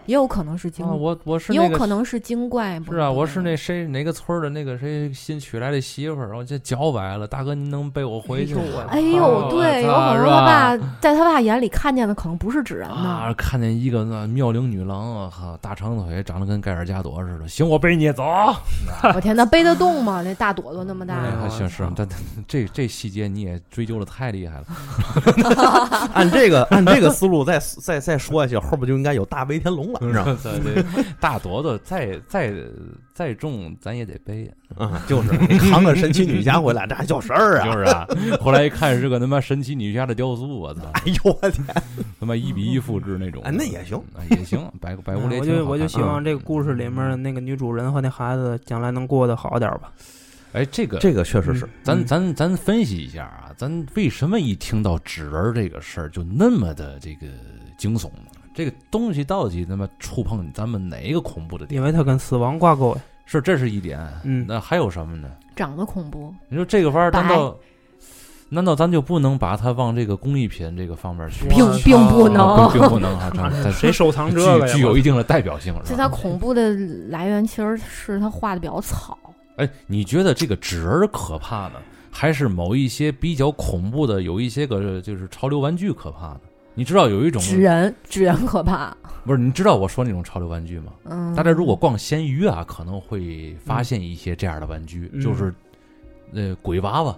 [0.09, 2.81] 也有可能是精，啊，我我是也有可能是精怪。
[2.89, 8.87] 是啊，我是那谁哪个村儿的那个谁新娶来的媳妇儿，我这脚崴了，大哥您能背我回去吗？
[8.89, 13.33] 哎呦，哦对，有可能他爸在他爸眼里看见的可能不是纸人啊，呢。
[13.35, 17.47] 看见一个那妙龄女郎啊，哈，大长腿，长得跟盖尔加朵似的。
[17.47, 18.23] 行，我背你走。
[19.13, 20.23] 我天，那背得动吗？
[20.23, 24.65] 那大朵朵那么大，行是，但但这这细节你也追究的太厉害了。
[26.15, 30.37] 按这个按这个思路再再再说下去，后边就应该有大威天龙了，你知道吗？
[30.43, 30.83] 对 对，
[31.19, 32.53] 大朵朵再再
[33.13, 34.49] 再重，咱也得背。
[34.77, 37.65] 啊，就是 你扛个神奇女侠回来，这还叫事儿啊？
[37.65, 38.07] 就是啊，
[38.39, 41.65] 后来一看是个他妈神奇女侠的雕塑，我操，哎呦我天！
[42.19, 43.41] 他妈一比一复制那种。
[43.43, 49.91] 哎那也行啊，也行，百百无列我就我就希望这个故事里面的那个女主人和那孩子将来能过得好点吧。
[50.53, 57.27] 哎，这个这个确实是嗯，咱咱咱分析一下啊，咱为什么一听到纸人这个事儿就那么的这个
[57.77, 58.28] 惊悚呢？
[58.59, 61.79] 这个东西到底他妈触碰咱们哪一个恐怖的点？
[61.79, 63.01] 因为它跟死亡挂钩呀。
[63.25, 64.05] 是，这是一点。
[64.25, 65.29] 嗯那还有什么呢？
[65.55, 66.33] 长得恐怖。
[66.49, 67.57] 你说这个玩意儿，难道
[68.49, 71.47] 难道咱就不能把它往这个工艺品这个方面去？
[71.47, 74.67] 并并不能啊并 并不能啊，它它 谁收藏这个？
[74.67, 75.85] 具具有一定的代表性，是吧？
[75.87, 76.73] 这它恐怖的
[77.07, 79.17] 来源其实是它画的比较草。
[79.55, 81.75] 哎，你觉得这个纸人儿可怕呢，
[82.11, 86.41] 还是某一些比较恐怖的，有一些个就是潮流玩具可怕的。
[86.79, 88.95] 你知道有一种纸人，纸人可怕。
[89.25, 89.37] 不是？
[89.37, 90.93] 你知道我说那种潮流玩具吗？
[91.03, 95.53] 嗯，大家如果逛闲鱼啊，可能会发现一些这样的玩具，嗯就是
[96.33, 97.13] 呃鬼娃娃，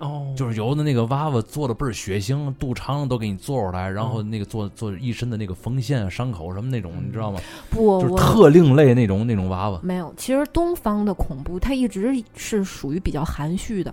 [0.00, 7.40] 哦，就是有的那个娃娃做的倍儿血腥，肚肠都给你做出来，然后那个做做一身的那个缝线啊、伤口什么那种，你知道吗？
[7.70, 9.80] 不，就是特另类那种那种娃娃。
[9.82, 10.12] 没有。
[10.18, 13.92] 其实东方的恐怖，它一直是属于比较含蓄的，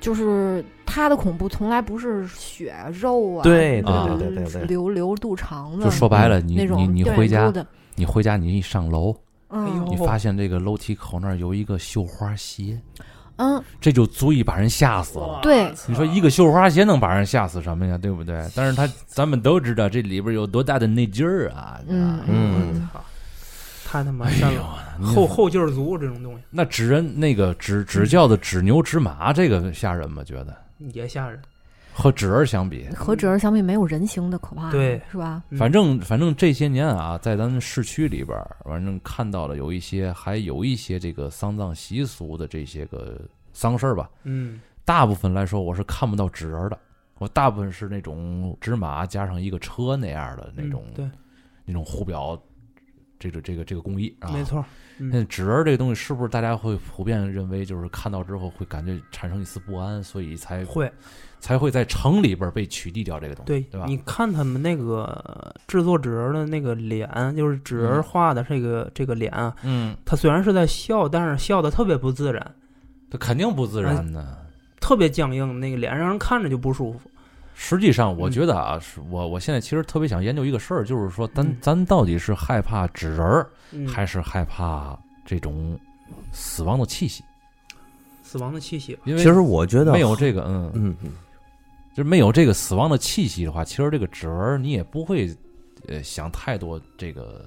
[0.00, 7.52] 就是他的恐怖从来不是血肉啊，对对对对对对流流肚肠子，就说白了，你你你回家，
[7.94, 9.14] 你回家你一上楼，
[9.50, 12.80] 嗯哎呦你发现这个楼梯口那儿有一个绣花鞋，
[13.36, 15.40] 嗯，这就足以把人吓死了。
[15.42, 17.98] 对你说一个绣花鞋能把人吓死什么呀？
[17.98, 18.42] 对不对？
[18.54, 21.80] 但是他咱们都知道这里边有多大的内劲儿啊！
[21.88, 22.88] 嗯嗯
[23.90, 30.22] 太他妈哎呦深了，，你后后劲儿足这种东西那纸人那个纸纸叫的纸牛纸马，这个吓人吗？
[30.22, 30.56] 觉得
[30.94, 31.40] 也吓人。
[31.92, 35.42] 和纸人相比，和纸人相比，没有人形的可怕，对，是吧？
[35.50, 43.20] 嗯反正反正这些年啊，在咱们市区里边儿，反正看到了有一些，还有一些这个丧葬习俗的这些个
[43.52, 44.08] 丧事儿吧。
[44.22, 46.78] 嗯大部分来说，我是看不到纸人的，
[47.18, 51.10] 我大部分是那种纸马加上一个车那样的那种、嗯对，
[51.64, 52.40] 那种胡表，
[53.20, 54.32] 这个这个这个工艺啊。
[54.32, 54.42] 没。
[54.42, 54.64] 错。
[55.02, 60.92] 那嗯，纸人这个东西，是不是大家会普遍认为，就是看到之后会感觉产生一丝不安，所以才会
[61.38, 63.86] 才会在城里边被取缔掉这个东西，对对吧？
[63.86, 72.54] 你看他们那个制作纸人的那个脸，就是纸人画的这个这个脸啊，嗯，他虽然是在笑，但是笑的特别不自然，
[73.10, 74.36] 他肯定不自然的。
[74.80, 77.09] 特别僵硬，那个脸让人看着就不舒服。
[77.62, 78.32] 实际上，我嗯。
[78.32, 81.56] 觉得啊，是我我现在其实特别想研究一个事儿，就是说咱，嗯。
[81.60, 85.78] 咱到底是害怕纸人儿，嗯，还是害怕这种
[86.32, 87.22] 死亡的气息？
[88.22, 88.98] 死亡的气息。
[89.04, 91.10] 因为其实我觉得没有这个，嗯，嗯嗯
[91.94, 95.28] 就是没有这个死亡的气息的话，其实这个纸人儿你也不会，
[95.86, 97.46] 呃，想太多这个，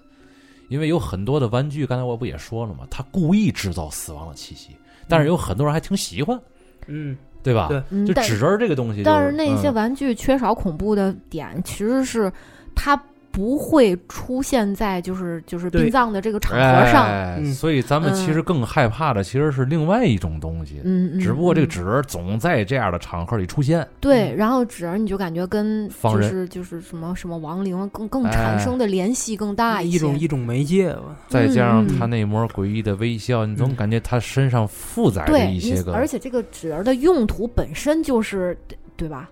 [0.70, 4.78] 因为有很多的玩具，刚才我不也说了嘛，他故意制造死亡的气息，
[5.10, 6.40] 但是有很多人还挺喜欢，
[6.86, 7.68] 嗯，对吧？
[8.08, 12.32] 就纸人儿这个东西、就是，但是那些嗯玩具缺少恐怖的点，其实是
[12.74, 13.00] 它
[13.34, 17.08] 不会出现在就是就是殡葬的这个场合上。
[17.08, 23.86] 哎嗯所以咱们其实更害怕的其实是另外一种东西，嗯，嗯只不过这个嗯纸人总在这样的场合里出现。
[24.00, 29.96] 对，然后纸儿你就感觉跟就是就是什么什么亡灵更更哎产生的联系更大一些。
[29.96, 31.18] 一种一种媒介吧。
[31.28, 39.28] 再加上嗯他那抹诡异的微笑，你总嗯感觉他身上负载着一些个，而且这个纸儿的用途本身就是对对吧？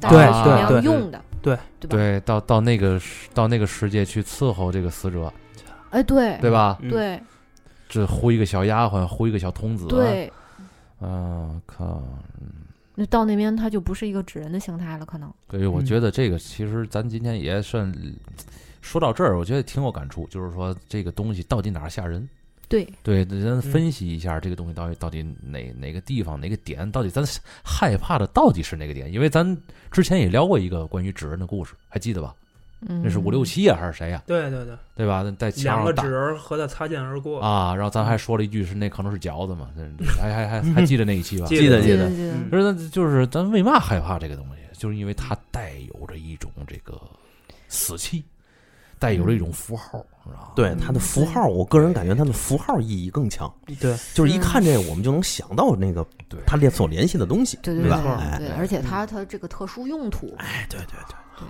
[0.00, 1.24] 大对家是那样对用的，
[1.54, 1.96] 对对吧？
[1.96, 5.32] 对，到到那个世到那个世界去伺候这个死者，
[5.90, 6.76] 哎，对对吧？
[6.82, 7.20] 嗯，对
[7.88, 10.30] 这呼一个小丫鬟，呼一个小童子，，对，
[10.98, 12.02] 啊靠！
[12.96, 15.32] 那到那边他就不是一个纸人的形态了，可能。
[15.50, 17.92] 所以我嗯觉得这个其实咱今天也算
[18.80, 22.28] 说到这儿，我觉得挺有感触，就是说这个东西到底哪儿吓人？
[22.68, 27.24] 对，对，咱分析一下这个东西到底到底哪哪个地方哪个点，到底咱
[27.64, 29.12] 害怕的到底是哪个点？
[29.12, 29.56] 因为咱
[29.90, 32.34] 之前也聊过一个关于纸人的故事，还记得吧？
[32.86, 35.24] 嗯，那是五六七呀、还是谁呀、对对对，对吧？
[35.38, 37.40] 在墙上两个纸人和他擦肩而过。
[37.40, 39.70] 啊，然后咱还说了一句是那可能是饺子嘛，
[40.20, 41.46] 还还还还记得那一期吧？
[41.46, 47.00] 记记得记得记得就是咱为嘛害怕这个东西，就是因为它带有着一种这个
[47.68, 48.22] 死气，
[48.98, 50.52] 带有了一种符号，是吧？
[50.54, 58.36] 对它的符号，我个人感觉它的符号意义更强，对，就是一看这个我们就能想到那个对它联所联系的东西，对对对吧？
[58.38, 61.46] 对而且它它这个特殊用途，哎，对对对，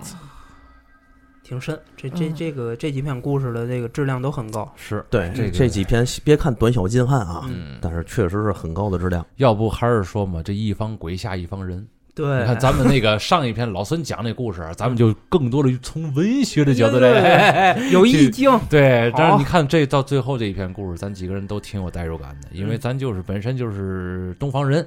[1.43, 1.79] 挺深。
[1.95, 4.69] 这这嗯这个这几篇故事的这个质量都很高。
[4.75, 9.25] 是对这这几篇别看短小精悍啊，嗯，但是确实是很高的质量。
[9.37, 11.87] 要不还是说嘛，这一方鬼下一方人。
[12.17, 18.49] 对，你看咱们那个上一篇老孙讲那故事， 咱们就更多的从文学的角度来，有意境。
[18.67, 24.83] 对，但是你看这到最后这一篇故事，咱几个人都挺有代入感的，因为嗯咱就是本身就是东方人，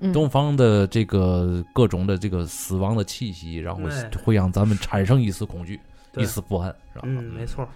[0.00, 5.78] 嗯东方的这个各种的这个死亡的气息，然后哎会让咱们产生一丝恐惧、
[6.16, 7.02] 一丝不安，是吧？
[7.04, 7.68] 嗯，没错。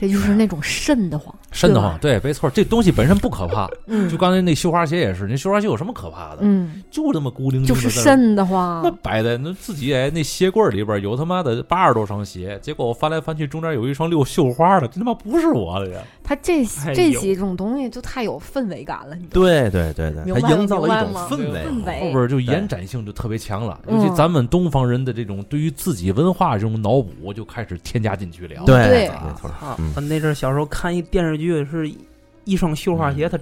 [0.00, 6.38] 这就是那种瘆得慌， 瘆得慌，对对，没错，这东西本身不可怕，嗯，就刚才那绣花鞋也是，那绣花鞋有什么可怕的？
[6.40, 16.00] 嗯，就这么孤零零的，就是瘆得慌那，摆在那自己哎，那鞋柜里边有他妈的八十多双鞋，结果我翻来翻去，中间有一双六绣花的，这他妈不是我的呀！
[16.24, 21.60] 它这这几种东西就太有氛围感了，你知道吗对对对对，它营造了一种氛围。
[21.60, 28.62] 氛围后边就延展性就特别强了，嗯尤其咱们东方人的这种对于自己文化这种脑补就开始添加进去了。
[28.64, 29.50] 对对没错。
[29.60, 31.90] 啊嗯，那阵儿小时候看一电视剧，是
[32.44, 33.38] 一双绣花鞋，它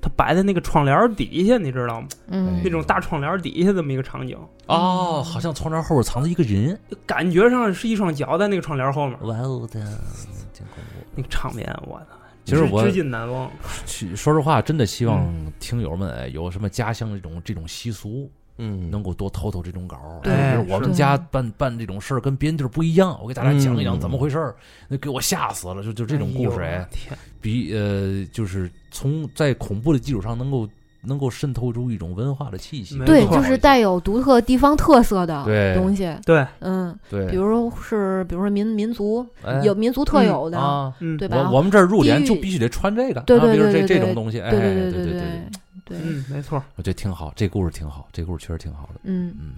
[0.00, 2.08] 它摆在那个窗帘底下，你知道吗？
[2.28, 9.80] 嗯那种大窗帘底下这么一个场景，哦，好像窗帘后边藏着一个人，感觉上是一双脚在那个窗帘后面，哇哦的，
[10.52, 11.06] 挺恐怖。
[11.14, 12.06] 那个场面，我操！
[12.44, 13.50] 其实我至今难忘。
[13.86, 15.26] 去说实话，真的希望
[15.58, 18.90] 听友们哎有什么家乡这种这种习俗，嗯。
[18.90, 20.20] 能够多透透这种稿儿。
[20.22, 20.32] 对
[20.68, 24.54] 我们家办办这种事儿跟别人地儿不一样，我给大家讲一讲嗯怎么回事儿，
[24.88, 25.82] 那给我吓死了。
[25.82, 26.88] 就就这种故事，哎。
[27.40, 30.66] 比呃，就是从在恐怖的基础上能够
[31.02, 32.98] 能够渗透出一种文化的气息。
[33.04, 35.74] 对，就是带有独特地方特色的对。
[35.74, 36.10] 东西。
[36.24, 39.60] 对，嗯，对，比如是，比如说民民族哎。
[39.62, 41.50] 有民族特有的，啊，嗯，对吧？
[41.50, 45.30] 我我们这儿入殓就必须得穿这个，对啊比如这对对对对这种东西，哎，对对对对对对，对，
[45.90, 46.62] 嗯，没错。
[46.76, 49.52] 我觉得挺好，这故事挺好，这故事确实挺好的，嗯，嗯，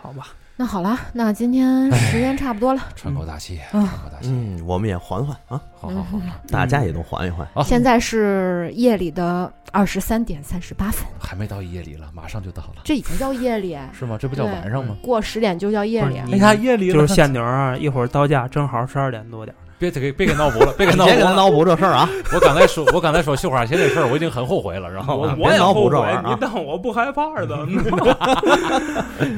[0.00, 7.46] 好吧，那好了，那今天时间差不多了，喘口大气，嗯喘口大气，嗯，我们也缓缓啊，好好好，大家也都缓一缓。
[7.54, 14.18] 好，现在是夜里的二十三点三十八分，还没到夜里了，马上就到了，这已经叫夜里，是吗？
[14.18, 14.96] 这不叫晚上吗？
[15.02, 16.20] 过十点就叫夜里。
[16.22, 17.38] 不是哎呀，夜里就是仙女
[17.78, 19.60] 一会儿到家正好十二点多点儿。
[19.78, 21.14] 别给别给脑补了，别给脑补 了。
[21.14, 22.08] 别给他脑补这事儿啊！
[22.34, 27.66] 我刚才说，我刚才说绣花鞋这事儿，我已经很后悔了，然后我也脑补这悔，玩意儿啊你当我不害怕的？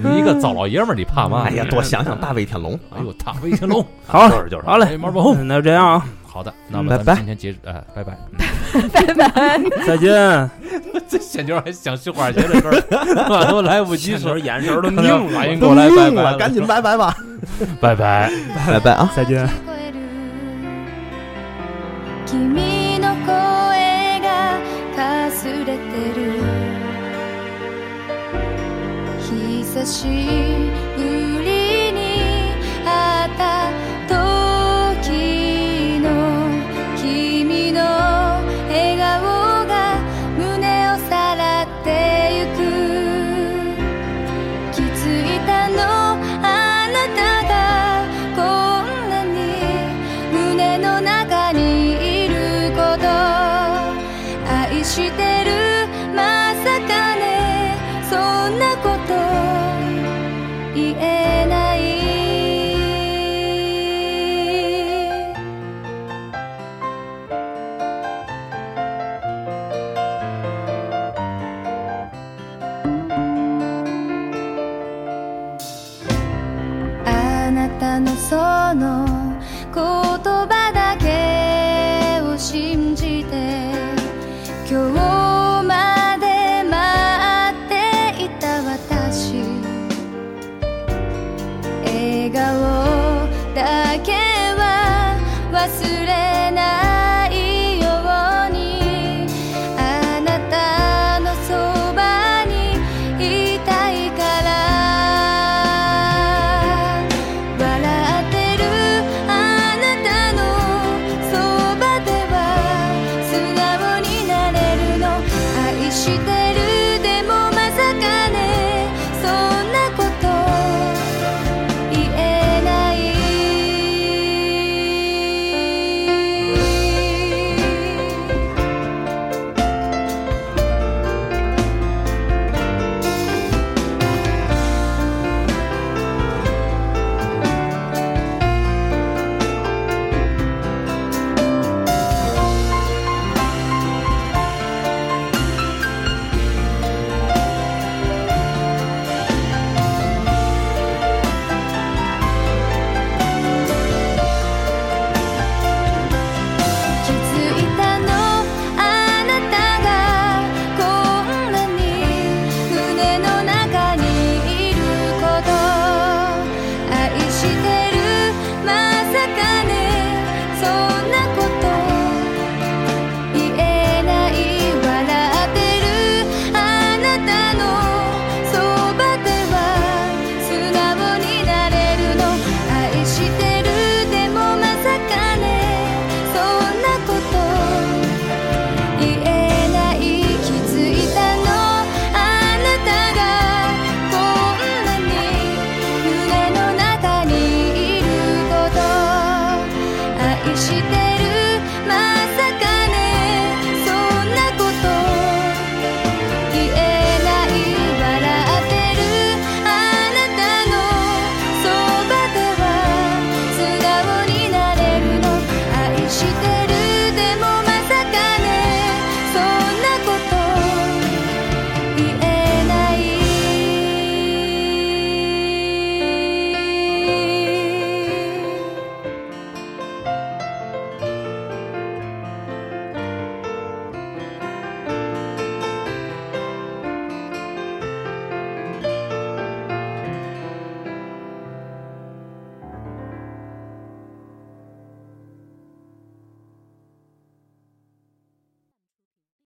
[0.03, 1.45] 你一个糟老爷们儿，你怕嘛？
[1.47, 2.79] 哎呀，多想想大威天龙。
[2.97, 8.17] 哎呦，大威天龙，好就是就是，好嘞哎毛毛嗯那就这样啊，好的，那么咱们今天结束，哎，拜拜。
[8.93, 9.59] 拜拜。
[9.85, 10.49] 再见。
[11.09, 15.39] 这小妞还想绣花鞋的事儿，我都来不及说眼神都可能拧了。
[15.39, 17.17] 反应过来，拜拜了，赶紧拜拜吧，
[17.81, 18.31] 拜拜。
[18.67, 19.11] 拜拜啊！
[19.15, 19.49] 再见。
[22.31, 24.61] 君の声が
[24.95, 26.39] かすれてる。
[29.19, 30.40] 久し